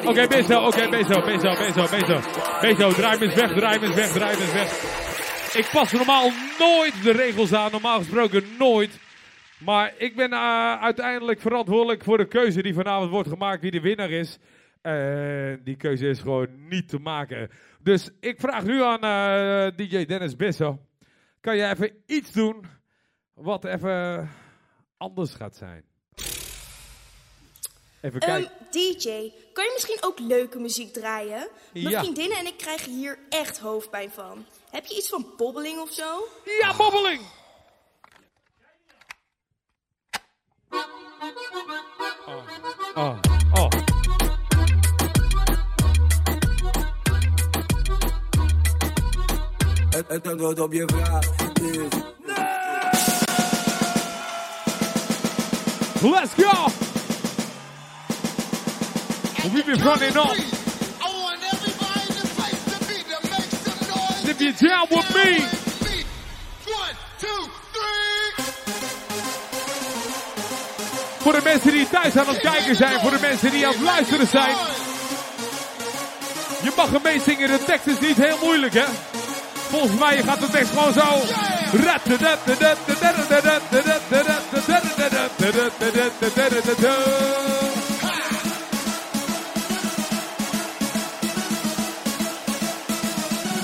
Oké, 0.05 0.27
Bezo, 0.27 0.67
oké, 0.67 0.89
Bezo, 0.89 1.21
Bezo, 1.21 1.55
Bezo, 1.55 1.87
Bezo. 1.91 2.21
Bezo, 2.61 2.93
draai 2.93 3.19
hem 3.19 3.23
eens 3.23 3.35
weg, 3.35 3.53
draai 3.53 3.79
hem 3.79 3.83
eens 3.83 3.95
weg, 3.95 4.09
draai 4.13 4.33
hem 4.33 4.43
eens 4.43 4.53
weg. 4.53 4.71
Ik 5.57 5.69
pas 5.73 5.93
normaal 5.93 6.31
nooit 6.59 7.03
de 7.03 7.13
regels 7.13 7.53
aan, 7.53 7.71
normaal 7.71 7.99
gesproken 7.99 8.45
nooit. 8.59 9.01
Maar 9.59 9.95
ik 9.99 10.17
ben 10.17 10.33
eh, 10.33 10.81
uiteindelijk 10.81 11.41
verantwoordelijk 11.41 12.05
voor 12.05 12.17
de 12.17 12.29
keuze 12.29 12.63
die 12.63 12.75
vanavond 12.75 13.11
wordt 13.11 13.29
gemaakt, 13.29 13.63
wie 13.63 13.71
de 13.71 13.81
winnaar 13.81 14.11
is. 14.11 14.39
En 14.81 15.61
die 15.65 15.77
keuze 15.77 16.09
is 16.09 16.21
gewoon 16.21 16.69
niet 16.69 16.89
te 16.89 16.99
maken. 16.99 17.51
Dus 17.83 18.11
ik 18.21 18.41
vraag 18.41 18.65
nu 18.65 18.83
aan 18.83 19.01
eh, 19.01 19.77
DJ 19.77 20.05
Dennis 20.05 20.37
Bezo. 20.37 20.79
Kan 21.41 21.57
jij 21.57 21.71
even 21.71 21.93
iets 22.07 22.33
doen 22.33 22.65
wat 23.35 23.65
even 23.65 24.29
anders 24.97 25.35
gaat 25.35 25.57
zijn? 25.57 25.91
Even 28.03 28.21
Ehm, 28.21 28.31
kijken. 28.31 28.53
DJ, 28.71 29.33
kan 29.53 29.65
je 29.65 29.71
misschien 29.75 29.99
ook 30.01 30.19
leuke 30.19 30.59
muziek 30.59 30.93
draaien? 30.93 31.49
Mijn 31.73 31.89
Ja. 31.89 32.01
vriendinnen 32.01 32.39
en 32.39 32.47
ik 32.47 32.57
krijgen 32.57 32.93
hier 32.93 33.19
echt 33.29 33.59
hoofdpijn 33.59 34.11
van. 34.11 34.47
Heb 34.71 34.87
je 34.87 34.97
iets 34.97 35.09
van 35.09 35.27
bobbeling 35.37 35.81
of 35.81 35.93
zo? 35.93 36.29
Ja, 36.61 36.77
bobbeling! 36.77 37.21
Oh, 42.95 43.19
oh. 43.55 43.69
Het, 49.91 50.05
het 50.09 50.29
antwoord 50.29 50.61
op 50.61 50.73
je 50.73 50.85
vraag 50.87 51.25
is... 51.61 52.01
Let's 56.11 56.33
go! 56.37 56.69
We've 59.43 59.66
been 59.66 59.80
running 59.80 60.16
on. 60.16 60.36
If 64.24 64.40
you're 64.40 64.53
down 64.53 64.86
with 64.88 65.14
me. 65.14 65.49
Voor 71.18 71.32
de 71.32 71.40
mensen 71.45 71.72
die 71.72 71.88
thuis 71.88 72.16
aan 72.16 72.28
het 72.28 72.40
kijken 72.40 72.76
zijn, 72.76 73.01
voor 73.01 73.11
de 73.11 73.18
mensen 73.20 73.51
die 73.51 73.66
aan 73.66 73.72
het 73.72 73.82
luisteren 73.82 74.26
zijn. 74.26 74.57
Je 76.62 76.72
mag 76.76 76.90
hem 76.90 77.03
meezingen, 77.03 77.49
de 77.49 77.64
tekst 77.64 77.86
is 77.86 78.01
niet 78.01 78.16
heel 78.16 78.38
moeilijk 78.43 78.74
hè. 78.74 78.84
Volgens 79.68 79.99
mij 79.99 80.22
gaat 80.22 80.40
de 80.40 80.51
tekst 80.51 80.70
gewoon 80.72 80.93
zo. 80.93 81.20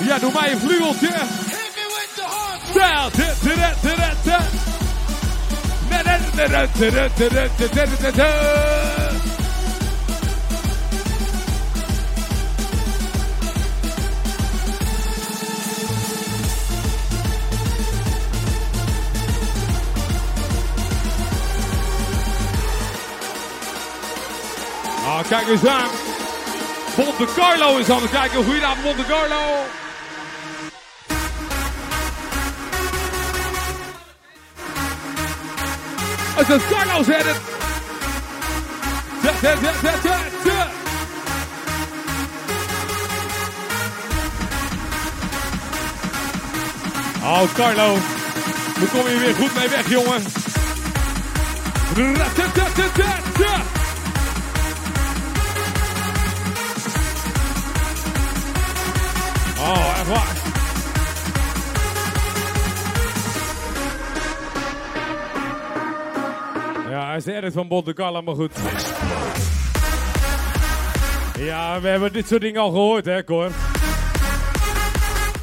Ja, 0.09 0.18
doe 0.18 0.32
mij 0.32 0.52
een 0.52 0.59
vlugeltje. 0.59 1.12
Ah, 25.04 25.28
kijk 25.28 25.48
eens 25.48 25.66
aan. 25.66 25.88
Monte 26.96 27.26
Carlo 27.34 27.76
is 27.76 27.90
aan 27.90 28.02
het 28.02 28.11
kijken. 28.11 28.44
Goedenavond, 28.44 28.84
Monte 28.84 29.04
Carlo. 29.04 29.86
Het 36.39 36.49
is 36.49 36.62
Carlo 36.68 37.03
zet 37.03 37.24
het. 37.24 37.41
Da, 39.22 39.32
da, 39.41 39.55
da, 39.55 39.72
da, 39.82 39.93
da, 40.03 40.18
da. 40.45 40.66
Oh, 47.22 47.55
Carlo. 47.55 47.97
Hoe 48.78 48.89
kom 48.89 49.09
je 49.09 49.18
weer 49.18 49.34
goed 49.34 49.55
mee 49.55 49.68
weg, 49.68 49.89
jongen? 49.89 50.22
Ra-ta-ta-ta-ta-ta. 52.16 53.62
Oh, 59.59 59.99
echt 59.99 60.07
waar. 60.07 60.38
Is 67.18 67.26
edit 67.26 67.52
van 67.52 67.66
Monte 67.66 67.92
Carlo, 67.92 68.22
maar 68.22 68.34
goed. 68.34 68.52
Ja, 71.38 71.80
we 71.80 71.88
hebben 71.88 72.12
dit 72.12 72.28
soort 72.28 72.40
dingen 72.40 72.60
al 72.60 72.70
gehoord, 72.70 73.04
hè, 73.04 73.24
Cor? 73.24 73.50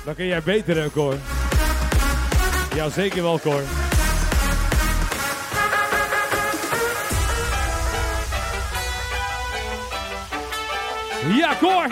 Dan 0.05 0.15
kun 0.15 0.25
jij 0.25 0.41
beter, 0.43 0.75
hè, 0.75 0.91
Cor? 0.91 1.15
Ja, 2.75 2.89
zeker 2.89 3.23
wel, 3.23 3.39
Cor. 3.39 3.61
Ja, 11.37 11.55
Cor! 11.59 11.87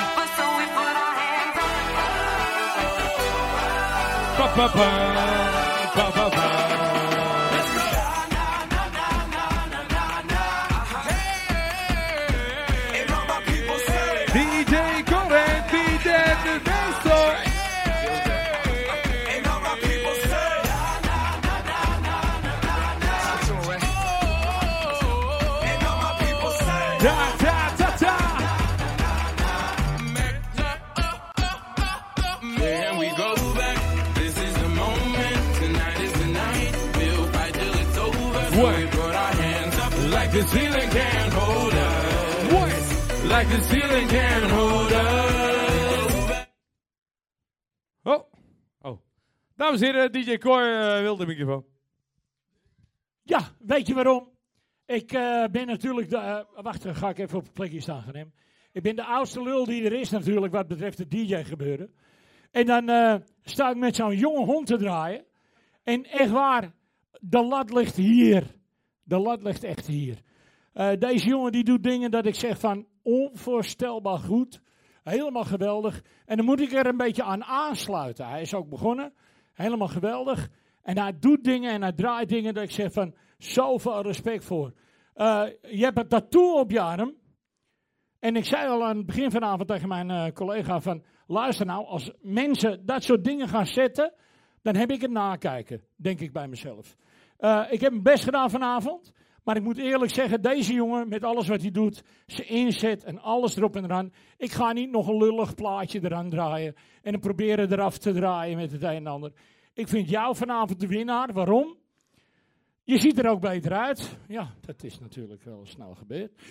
Pa, 4.37 4.47
pa, 4.47 4.67
pa, 4.67 4.89
pa, 5.93 6.09
pa, 6.11 6.29
pa. 6.29 6.62
The 40.33 40.47
ceiling 40.47 40.89
can't 40.89 41.33
hold 41.33 41.73
us. 41.73 42.51
What? 42.51 42.73
Like 43.29 43.47
the 43.49 43.61
ceiling 43.61 44.07
can't 44.07 44.51
hold 44.51 44.91
us. 44.91 46.47
Oh. 48.05 48.23
Oh. 48.81 48.97
Dames 49.55 49.81
en 49.81 49.93
heren, 49.93 50.11
DJ 50.11 50.37
Cor 50.37 50.61
eh, 50.61 51.01
wil 51.01 51.15
de 51.17 51.25
microfoon. 51.25 51.65
Ja, 53.23 53.39
weet 53.59 53.87
je 53.87 53.93
waarom? 53.93 54.29
Ik 54.85 55.11
eh, 55.11 55.45
ben 55.51 55.67
natuurlijk 55.67 56.09
de. 56.09 56.17
eh, 56.17 56.39
wacht, 56.63 56.83
dan 56.83 56.95
ga 56.95 57.09
ik 57.09 57.17
even 57.17 57.37
op 57.37 57.43
het 57.43 57.53
plekje 57.53 57.81
staan 57.81 58.01
gaan 58.01 58.13
nemen. 58.13 58.33
Ik 58.71 58.81
ben 58.83 58.95
de 58.95 59.03
oudste 59.03 59.43
lul 59.43 59.65
die 59.65 59.83
er 59.85 59.93
is 59.93 60.09
natuurlijk 60.09 60.53
wat 60.53 60.67
betreft 60.67 60.97
het 60.97 61.11
DJ-gebeuren. 61.11 61.93
En 62.51 62.65
dan 62.65 62.89
eh, 62.89 63.15
sta 63.43 63.69
ik 63.69 63.77
met 63.77 63.95
zo'n 63.95 64.17
jonge 64.17 64.45
hond 64.45 64.67
te 64.67 64.77
draaien. 64.77 65.25
En 65.83 66.03
echt 66.05 66.31
waar, 66.31 66.71
de 67.21 67.43
lat 67.43 67.73
ligt 67.73 67.95
hier. 67.95 68.61
De 69.03 69.19
lat 69.19 69.43
ligt 69.43 69.63
echt 69.63 69.87
hier. 69.87 70.21
Eh, 70.73 70.89
deze 70.99 71.27
jongen 71.27 71.51
die 71.51 71.63
doet 71.63 71.83
dingen 71.83 72.11
dat 72.11 72.25
ik 72.25 72.35
zeg 72.35 72.59
van 72.59 72.85
onvoorstelbaar 73.01 74.19
goed. 74.19 74.61
Helemaal 75.03 75.43
geweldig. 75.43 76.01
En 76.25 76.37
dan 76.37 76.45
moet 76.45 76.59
ik 76.61 76.71
er 76.71 76.85
een 76.85 76.97
beetje 76.97 77.23
aan 77.23 77.43
aansluiten. 77.43 78.27
Hij 78.27 78.41
is 78.41 78.53
ook 78.53 78.69
begonnen. 78.69 79.13
Helemaal 79.53 79.87
geweldig. 79.87 80.49
En 80.81 80.97
hij 80.97 81.19
doet 81.19 81.43
dingen 81.43 81.71
en 81.71 81.81
hij 81.81 81.93
draait 81.93 82.29
dingen 82.29 82.53
dat 82.53 82.63
ik 82.63 82.71
zeg 82.71 82.91
van 82.91 83.15
zoveel 83.37 84.01
respect 84.01 84.45
voor. 84.45 84.73
Eh, 85.13 85.43
je 85.61 85.83
hebt 85.83 85.97
een 85.97 86.07
tattoo 86.07 86.59
op 86.59 86.71
je 86.71 86.81
arm. 86.81 87.15
En 88.19 88.35
ik 88.35 88.45
zei 88.45 88.67
al 88.67 88.85
aan 88.85 88.97
het 88.97 89.05
begin 89.05 89.31
vanavond 89.31 89.67
tegen 89.67 89.87
mijn 89.87 90.09
eh, 90.09 90.31
collega 90.31 90.81
van... 90.81 91.03
Luister 91.27 91.65
nou, 91.65 91.85
als 91.85 92.11
mensen 92.21 92.85
dat 92.85 93.03
soort 93.03 93.23
dingen 93.23 93.47
gaan 93.47 93.67
zetten... 93.67 94.13
dan 94.61 94.75
heb 94.75 94.91
ik 94.91 95.01
het 95.01 95.11
nakijken, 95.11 95.81
denk 95.95 96.19
ik 96.19 96.33
bij 96.33 96.47
mezelf. 96.47 96.95
Eh, 97.43 97.65
ik 97.69 97.81
heb 97.81 97.91
mijn 97.91 98.03
best 98.03 98.23
gedaan 98.23 98.49
vanavond. 98.49 99.13
Maar 99.43 99.55
ik 99.55 99.63
moet 99.63 99.77
eerlijk 99.77 100.13
zeggen, 100.13 100.41
deze 100.41 100.73
jongen 100.73 101.07
met 101.07 101.23
alles 101.23 101.47
wat 101.47 101.61
hij 101.61 101.71
doet... 101.71 102.03
zijn 102.25 102.47
inzet 102.47 103.03
en 103.03 103.19
alles 103.19 103.55
erop 103.55 103.75
en 103.75 103.83
eraan... 103.83 104.13
ik 104.37 104.51
ga 104.51 104.71
niet 104.71 104.91
nog 104.91 105.07
een 105.07 105.17
lullig 105.17 105.55
plaatje 105.55 105.99
eraan 106.03 106.29
draaien... 106.29 106.75
en 107.01 107.19
proberen 107.19 107.71
eraf 107.71 107.97
te 107.97 108.13
draaien 108.13 108.57
met 108.57 108.71
het 108.71 108.83
een 108.83 108.89
en 108.89 109.07
ander. 109.07 109.31
Ik 109.73 109.87
vind 109.87 110.09
jou 110.09 110.35
vanavond 110.35 110.79
de 110.79 110.87
winnaar. 110.87 111.33
Waarom? 111.33 111.77
Je 112.83 112.99
ziet 112.99 113.19
er 113.19 113.29
ook 113.29 113.41
beter 113.41 113.73
uit. 113.73 114.17
Ja, 114.27 114.53
dat 114.61 114.83
is 114.83 114.99
natuurlijk 114.99 115.43
wel 115.43 115.65
snel 115.65 115.95
gebeurd. 115.95 116.41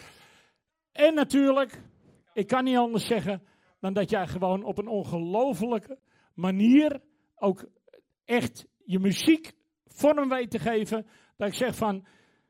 En 0.93 1.15
natuurlijk, 1.15 1.83
ik 2.33 2.47
kan 2.47 2.65
niet 2.65 2.77
anders 2.77 3.07
zeggen 3.07 3.43
dan 3.81 3.93
dat 3.93 4.11
jij 4.11 4.27
gewoon 4.27 4.65
op 4.65 4.79
een 4.79 4.89
ongelofelijke 4.89 5.99
manier 6.35 7.01
ook 7.35 7.67
echt 8.25 8.67
je 8.85 8.99
muziek 8.99 9.53
vorm 9.95 10.29
weet 10.29 10.51
te 10.51 10.59
geven. 10.59 11.07
Dat 11.37 11.49
ik 11.49 11.55
zeg 11.55 11.77
van, 11.77 12.05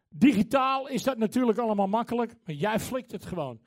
digitaal 0.09 0.89
is 0.89 1.03
dat 1.03 1.19
natuurlijk 1.19 1.59
allemaal 1.59 1.87
makkelijk, 1.87 2.35
maar 2.45 2.55
jij 2.55 2.81
flikt 2.81 3.13
het 3.13 3.27
gewoon. 3.27 3.61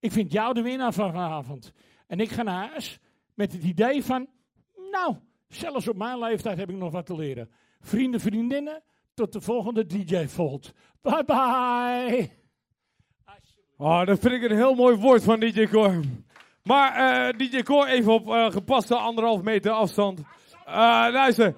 Ik 0.00 0.12
vind 0.12 0.32
jou 0.32 0.54
de 0.54 0.62
winnaar 0.62 0.92
van 0.92 1.12
vanavond. 1.12 1.72
En 2.06 2.20
ik 2.20 2.30
ga 2.30 2.42
naar 2.42 2.68
huis 2.68 2.98
met 3.34 3.52
het 3.52 3.62
idee 3.62 4.04
van, 4.04 4.26
nou, 4.90 5.16
zelfs 5.48 5.88
op 5.88 5.96
mijn 5.96 6.18
leeftijd 6.18 6.58
heb 6.58 6.70
ik 6.70 6.76
nog 6.76 6.92
wat 6.92 7.06
te 7.06 7.14
leren. 7.14 7.50
Vrienden, 7.80 8.20
vriendinnen, 8.20 8.82
tot 9.14 9.32
de 9.32 9.40
volgende 9.40 9.86
DJ 9.86 10.26
Volt. 10.26 10.72
Bye 11.00 11.24
bye. 11.24 12.30
Oh, 13.76 14.04
dat 14.04 14.18
vind 14.18 14.32
ik 14.32 14.50
een 14.50 14.56
heel 14.56 14.74
mooi 14.74 14.96
woord 14.96 15.22
van 15.22 15.40
DJ 15.40 15.66
Cor. 15.66 16.00
Maar 16.62 16.94
eh, 16.94 17.38
DJ 17.38 17.62
Cor 17.62 17.86
even 17.86 18.12
op 18.12 18.28
eh, 18.28 18.50
gepaste 18.50 18.94
anderhalf 18.96 19.42
meter 19.42 19.72
afstand. 19.72 20.20
Eh 20.64 21.06
luister, 21.10 21.56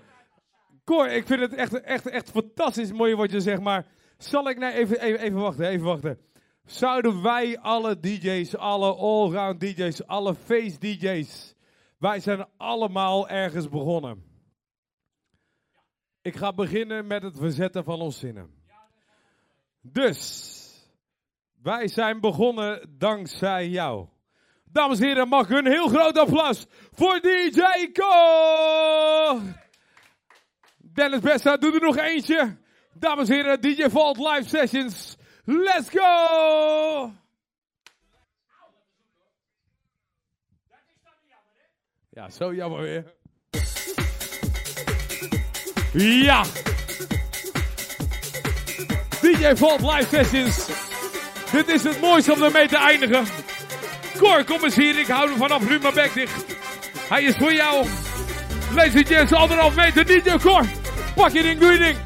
Cor, 0.84 1.08
ik 1.08 1.26
vind 1.26 1.40
het 1.40 1.54
echt, 1.54 1.80
echt, 1.80 2.08
echt 2.08 2.30
fantastisch 2.30 2.92
mooi 2.92 3.14
wat 3.14 3.30
je 3.30 3.40
zegt. 3.40 3.60
Maar 3.60 3.86
zal 4.18 4.48
ik 4.48 4.58
nou 4.58 4.72
even, 4.72 5.00
even, 5.00 5.20
even 5.20 5.40
wachten, 5.40 5.66
even 5.66 5.86
wachten. 5.86 6.18
Zouden 6.64 7.22
wij 7.22 7.58
alle 7.58 8.00
DJ's, 8.00 8.54
alle 8.54 8.94
allround 8.94 9.60
DJ's, 9.60 10.02
alle 10.02 10.34
face 10.34 10.78
DJ's, 10.78 11.54
wij 11.98 12.20
zijn 12.20 12.46
allemaal 12.56 13.28
ergens 13.28 13.68
begonnen. 13.68 14.24
Ik 16.22 16.36
ga 16.36 16.52
beginnen 16.52 17.06
met 17.06 17.22
het 17.22 17.38
verzetten 17.38 17.84
van 17.84 18.00
ons 18.00 18.18
zinnen. 18.18 18.62
Dus, 19.80 20.52
wij 21.62 21.88
zijn 21.88 22.20
begonnen 22.20 22.94
dankzij 22.98 23.68
jou. 23.68 24.08
Dames 24.64 25.00
en 25.00 25.06
heren, 25.06 25.28
mag 25.28 25.50
een 25.50 25.66
heel 25.66 25.88
groot 25.88 26.18
applaus 26.18 26.66
voor 26.92 27.20
DJ 27.20 27.90
Ko! 27.92 29.40
Dennis 30.94 31.20
Bessa, 31.20 31.56
doe 31.56 31.74
er 31.74 31.80
nog 31.80 31.96
eentje. 31.96 32.56
Dames 32.94 33.28
en 33.28 33.34
heren, 33.34 33.60
DJ 33.60 33.88
Vault 33.88 34.18
Live 34.18 34.48
Sessions. 34.48 35.16
Let's 35.44 35.88
go! 35.90 37.12
Ja, 42.10 42.30
zo 42.30 42.54
jammer 42.54 42.80
weer. 42.80 43.04
Ja! 45.92 46.44
DJ 49.20 49.54
Vault 49.54 49.80
Live 49.80 50.06
Sessions. 50.08 50.66
Dit 51.52 51.68
is 51.68 51.82
het 51.82 52.00
mooiste 52.00 52.32
om 52.32 52.42
ermee 52.42 52.68
te 52.68 52.76
eindigen. 52.76 53.26
Cor, 54.18 54.44
kom 54.44 54.64
eens 54.64 54.76
hier. 54.76 54.98
Ik 54.98 55.06
hou 55.06 55.30
er 55.30 55.36
vanaf. 55.36 55.68
Nu 55.68 55.78
mijn 55.78 55.94
dicht. 55.94 56.44
Hij 57.08 57.22
is 57.22 57.36
voor 57.36 57.52
jou. 57.52 57.86
Ladies 58.74 58.96
and 58.96 59.06
gents, 59.06 59.32
anderhalf 59.32 59.74
meter. 59.74 60.06
DJ 60.06 60.38
Cor. 60.38 60.83
Pak 61.14 61.32
je 61.32 61.42
ding, 61.42 61.60
doe 61.60 61.78
ding. 61.78 61.96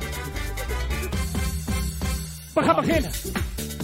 We 2.55 2.63
gaan 2.63 2.85
beginnen 2.85 3.11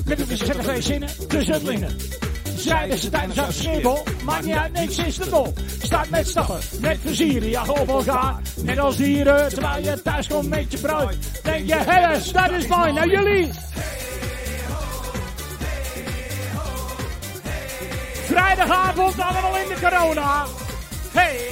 met 0.05 0.19
de 0.19 0.27
verschillende 0.27 0.83
zinnen 0.83 1.09
het 1.29 1.63
linnen. 1.63 1.97
Zeiden 2.57 2.99
ze 2.99 3.11
tijdens 3.11 3.37
een 3.37 3.53
schribbel, 3.53 4.03
maakt 4.25 4.45
niet 4.45 4.55
uit, 4.55 4.73
niks 4.73 4.99
is 4.99 5.17
te 5.17 5.31
dol. 5.31 5.53
Staat 5.83 6.09
met 6.09 6.29
stappen, 6.29 6.59
met 6.81 7.01
plezier, 7.03 7.49
ja 7.49 7.65
op 7.67 7.89
elkaar. 7.89 8.41
Net 8.63 8.79
als 8.79 8.97
dieren, 8.97 9.49
terwijl 9.49 9.85
je 9.85 10.03
thuis 10.03 10.27
komt 10.27 10.49
met 10.49 10.73
je 10.73 10.79
brood. 10.79 11.17
Denk 11.43 11.67
je, 11.67 11.75
hé, 11.75 12.33
dat 12.33 12.51
is 12.51 12.67
mooi, 12.67 12.93
nou 12.93 13.11
jullie. 13.11 13.51
Vrijdagavond 18.25 19.21
allemaal 19.21 19.57
in 19.57 19.69
de 19.69 19.77
corona. 19.81 20.47
Hey 21.13 21.44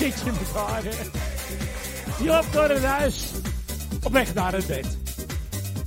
Zit 0.00 0.22
je 2.18 2.24
loopt 2.24 2.52
door 2.52 2.68
het 2.68 2.84
huis, 2.84 3.24
op 4.02 4.12
weg 4.12 4.34
naar 4.34 4.52
het 4.52 4.66
bed. 4.66 4.98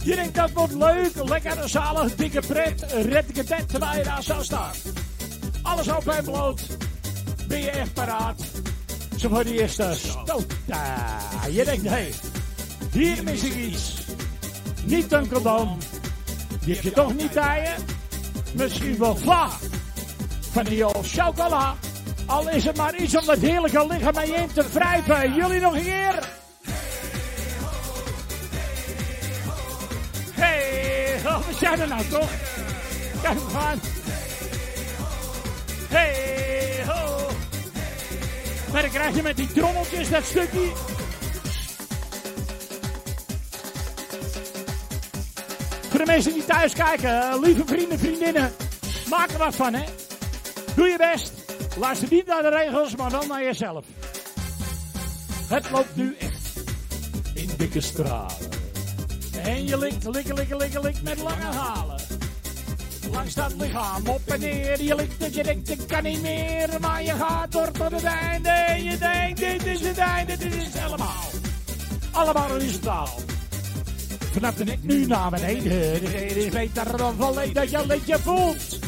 Je 0.04 0.16
denkt 0.16 0.36
dat 0.36 0.52
wordt 0.52 0.74
leuk, 0.74 1.12
lekker, 1.30 1.70
zalig, 1.70 2.16
dikke 2.16 2.42
pret, 2.48 2.86
red 2.92 3.30
ik 3.30 3.36
het 3.36 3.50
net 3.50 3.70
terwijl 3.70 3.98
je 3.98 4.04
daar 4.04 4.24
zo 4.24 4.42
staat. 4.42 4.78
Alles 5.62 5.92
open 5.92 6.18
en 6.18 6.24
bloot, 6.24 6.62
ben 7.48 7.62
je 7.62 7.70
echt 7.70 7.94
paraat. 7.94 8.44
Zo 9.18 9.30
voor 9.30 9.44
de 9.44 9.62
eerste 9.62 9.94
stoot. 9.96 10.46
Je 11.52 11.64
denkt, 11.66 11.84
hé, 11.84 11.90
hey, 11.90 12.14
hier 12.92 13.24
mis 13.24 13.44
ik 13.44 13.56
iets. 13.56 13.94
Niet 14.84 15.12
een 15.12 15.30
condoom, 15.30 15.78
die 16.66 16.80
je 16.82 16.92
toch 16.92 17.16
niet 17.16 17.32
taaien. 17.32 17.76
Misschien 18.54 18.98
wel 18.98 19.16
vla 19.16 19.50
van 20.52 20.64
die 20.64 20.86
chocola. 21.02 21.76
Al 22.26 22.50
is 22.50 22.66
het 22.66 22.78
maar 22.78 22.96
iets 22.96 23.18
om 23.18 23.26
dat 23.26 23.38
heerlijke 23.38 23.88
lichaam 23.88 24.16
mee 24.16 24.34
in 24.34 24.48
te 24.54 24.66
wrijven. 24.74 25.34
Jullie 25.34 25.60
nog 25.60 25.76
een 25.76 25.84
keer? 25.84 26.30
Hey, 30.34 31.20
oh, 31.26 31.48
we 31.48 31.54
zijn 31.54 31.80
er 31.80 31.88
nou 31.88 32.08
toch? 32.08 32.30
Kijk 33.22 33.34
we 33.34 33.50
gaan. 33.54 33.80
Hey, 35.90 36.84
ho. 36.88 37.28
Maar 38.72 38.82
dan 38.82 38.92
krijg 38.92 39.16
je 39.16 39.22
met 39.22 39.38
die 39.38 39.52
trommeltjes 39.52 40.10
dat 40.10 40.24
stukje. 40.24 40.72
Voor 45.90 46.00
de 46.00 46.06
mensen 46.06 46.34
die 46.34 46.46
thuis 46.46 46.74
kijken, 46.74 47.22
eh, 47.22 47.42
lieve 47.42 47.64
vrienden, 47.66 48.00
vriendinnen, 48.00 48.52
maak 49.10 49.30
er 49.30 49.38
wat 49.38 49.56
van, 49.56 49.74
hè. 49.74 49.84
Doe 50.76 50.88
je 50.88 50.98
best. 50.98 51.43
Luister 51.80 52.08
niet 52.12 52.26
naar 52.26 52.42
de 52.42 52.50
regels, 52.50 52.96
maar 52.96 53.12
wel 53.12 53.26
naar 53.26 53.44
jezelf. 53.44 53.86
Het 55.48 55.70
loopt 55.70 55.96
nu 55.96 56.16
echt 56.20 56.54
in 57.34 57.50
dikke 57.58 57.82
stralen. 57.82 58.36
En 59.44 59.68
je 59.68 59.78
likt, 59.78 60.06
likken, 60.08 60.36
likken, 60.36 60.58
likken, 60.58 61.04
met 61.04 61.22
lange 61.22 61.44
halen. 61.44 62.02
Langs 63.12 63.34
dat 63.34 63.54
lichaam 63.58 64.08
op 64.08 64.22
en 64.26 64.40
neer. 64.40 64.84
Je 64.84 64.96
likt 64.96 65.24
het, 65.24 65.36
je 65.36 65.44
denkt, 65.44 65.70
ik 65.70 65.88
kan 65.88 66.04
niet 66.04 66.22
meer. 66.22 66.70
Maar 66.80 67.04
je 67.04 67.12
gaat 67.12 67.52
door 67.52 67.72
tot 67.72 67.92
het 67.92 68.04
einde. 68.04 68.50
En 68.50 68.84
je 68.84 68.98
denkt, 68.98 69.40
dit 69.40 69.66
is 69.66 69.82
het 69.82 69.98
einde, 69.98 70.38
dit 70.38 70.56
is 70.56 70.66
het 70.66 70.84
allemaal. 70.86 71.30
Allemaal 72.12 72.60
een 72.60 72.80
taal. 72.80 73.20
Vanaf 74.32 74.56
de 74.56 74.64
nek 74.64 74.84
nu 74.84 75.06
naar 75.06 75.30
beneden. 75.30 76.02
Dit 76.02 76.36
is 76.36 76.50
beter 76.50 76.98
dan 76.98 77.16
volledig 77.20 77.54
dat 77.54 77.72
je 77.72 77.88
liedje 77.88 78.20
voelt. 78.20 78.80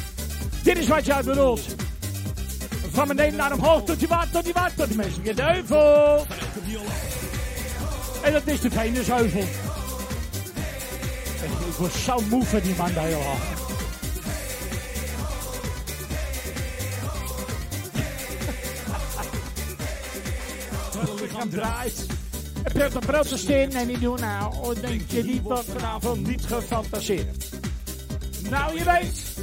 Dit 0.63 0.77
is 0.77 0.87
wat 0.87 1.05
jij 1.05 1.23
bedoelt. 1.23 1.84
Van 2.95 3.07
beneden 3.07 3.35
naar 3.35 3.53
omhoog, 3.53 3.83
tot 3.83 3.99
je 3.99 4.07
wat, 4.07 4.31
tot 4.31 4.47
je 4.47 4.53
wat, 4.53 4.71
tot 4.75 4.87
die 4.87 4.97
menselijke 4.97 5.33
duivel. 5.33 6.25
En 8.21 8.31
dat 8.31 8.47
is 8.47 8.61
de 8.61 8.71
Venusheuvel. 8.71 9.41
Ik 11.67 11.73
word 11.77 11.93
zo 11.93 12.19
moe 12.29 12.45
van 12.45 12.59
die 12.59 12.75
man 12.75 12.93
daar. 12.93 13.09
Terwijl 20.91 21.11
het 21.11 21.21
lichaam 21.21 21.49
draait, 21.49 22.05
En 22.63 22.91
te 22.91 22.99
protesteren 22.99 23.71
en 23.71 23.87
die 23.87 23.99
doen 23.99 24.19
nou, 24.19 24.55
oh, 24.55 24.81
denk 24.81 25.01
je, 25.11 25.23
die 25.23 25.41
wordt 25.41 25.65
vanavond 25.71 26.27
niet 26.27 26.45
gefantaseerd. 26.45 27.49
Nou, 28.49 28.77
je 28.77 28.83
weet 28.83 29.33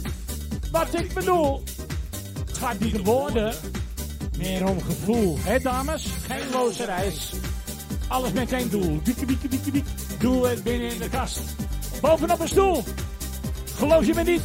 wat 0.70 0.94
ik 0.94 1.14
bedoel. 1.14 1.62
Gaat 2.62 2.78
niet 2.78 2.94
om 2.94 3.04
woorden, 3.04 3.54
meer 4.38 4.68
om 4.68 4.82
gevoel. 4.82 5.38
Hé 5.40 5.58
dames, 5.58 6.06
geen 6.26 6.50
loze 6.52 6.84
reis. 6.84 7.32
Alles 8.08 8.32
met 8.32 8.52
één 8.52 8.70
doel. 8.70 9.00
Doe 10.18 10.46
het 10.48 10.62
binnen 10.62 10.90
in 10.90 10.98
de 10.98 11.08
kast. 11.08 11.40
Bovenop 12.00 12.40
een 12.40 12.48
stoel. 12.48 12.84
Geloof 13.76 14.06
je 14.06 14.14
me 14.14 14.22
niet? 14.22 14.42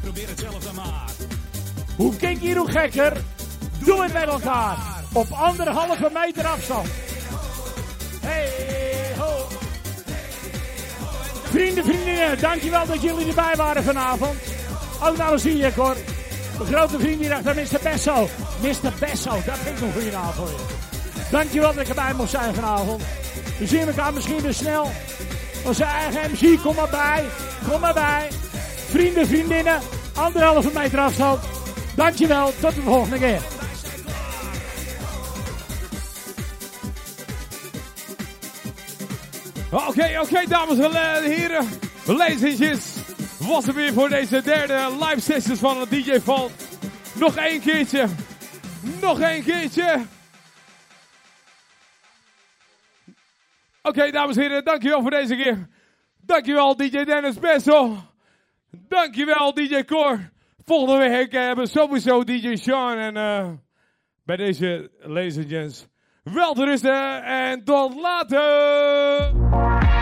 Probeer 0.00 0.28
het 0.28 0.38
zelf 0.38 0.64
dan 0.64 0.74
maar. 0.74 1.10
Hoe 1.96 2.16
kinkier, 2.16 2.56
hoe 2.56 2.70
gekker. 2.70 3.12
Doe 3.84 4.02
het 4.02 4.12
met 4.12 4.28
elkaar. 4.28 4.76
Op 5.12 5.30
anderhalve 5.30 6.10
meter 6.12 6.46
afstand. 6.46 6.88
Hey, 8.20 9.14
ho. 9.18 9.46
Vrienden, 11.44 11.84
vriendinnen, 11.84 12.40
dankjewel 12.40 12.86
dat 12.86 13.02
jullie 13.02 13.28
erbij 13.28 13.54
waren 13.56 13.84
vanavond. 13.84 14.38
Ook 15.02 15.38
zie 15.38 15.56
je, 15.56 15.72
hoor. 15.76 15.96
Mijn 16.58 16.72
grote 16.72 16.98
vriend 16.98 17.20
hier 17.20 17.32
achter, 17.32 17.54
Mr. 17.54 17.80
Besso. 17.82 18.28
Mr. 18.60 18.92
Besso, 18.98 19.30
dat 19.30 19.58
vind 19.58 19.78
ik 19.78 19.84
een 19.84 19.92
goede 19.92 20.10
naam 20.10 20.32
voor 20.32 20.48
je. 20.48 20.56
Dankjewel 21.30 21.72
dat 21.74 21.82
ik 21.82 21.88
erbij 21.88 22.14
mocht 22.14 22.30
zijn 22.30 22.54
vanavond. 22.54 23.02
We 23.58 23.66
zien 23.66 23.86
elkaar 23.86 24.12
misschien 24.12 24.40
weer 24.40 24.54
snel. 24.54 24.90
Onze 25.64 25.84
eigen 25.84 26.30
MC, 26.30 26.62
kom 26.62 26.74
maar 26.74 26.88
bij. 26.88 27.24
Kom 27.70 27.80
maar 27.80 27.94
bij. 27.94 28.28
Vrienden, 28.88 29.26
vriendinnen, 29.26 29.80
anderhalve 30.14 30.70
meter 30.74 30.98
afstand. 30.98 31.40
Dankjewel, 31.94 32.52
tot 32.60 32.74
de 32.74 32.82
volgende 32.82 33.18
keer. 33.18 33.40
Oké, 39.70 40.20
oké, 40.20 40.42
dames 40.48 40.78
en 40.78 41.22
heren. 41.22 41.68
Ladies 42.04 42.95
was 43.46 43.66
het 43.66 43.74
weer 43.74 43.92
voor 43.92 44.08
deze 44.08 44.42
derde 44.42 44.96
live 45.00 45.20
sessions 45.20 45.58
van 45.58 45.86
DJ 45.88 46.20
Vault. 46.20 46.52
Nog 47.18 47.36
één 47.36 47.60
keertje. 47.60 48.06
Nog 49.00 49.20
één 49.20 49.42
keertje. 49.44 50.00
Oké, 53.82 54.10
dames 54.10 54.36
en 54.36 54.42
heren, 54.42 54.64
dankjewel 54.64 55.00
voor 55.00 55.10
deze 55.10 55.36
keer. 55.36 55.68
Dankjewel 56.20 56.76
DJ 56.76 57.04
Dennis 57.04 57.38
Bessel. 57.38 57.96
Dankjewel 58.70 59.54
DJ 59.54 59.84
Cor. 59.84 60.30
Volgende 60.64 61.08
week 61.08 61.32
eh, 61.32 61.40
hebben 61.40 61.64
we 61.64 61.70
sowieso 61.70 62.24
DJ 62.24 62.56
Sean. 62.56 62.98
En 62.98 63.16
eh, 63.16 63.50
bij 64.24 64.36
deze, 64.36 64.90
ladies 64.98 65.36
and 65.36 65.48
gents, 65.48 65.86
wel 66.22 66.54
te 66.54 66.64
rusten 66.64 67.24
en 67.24 67.64
tot 67.64 67.94
later. 68.00 69.95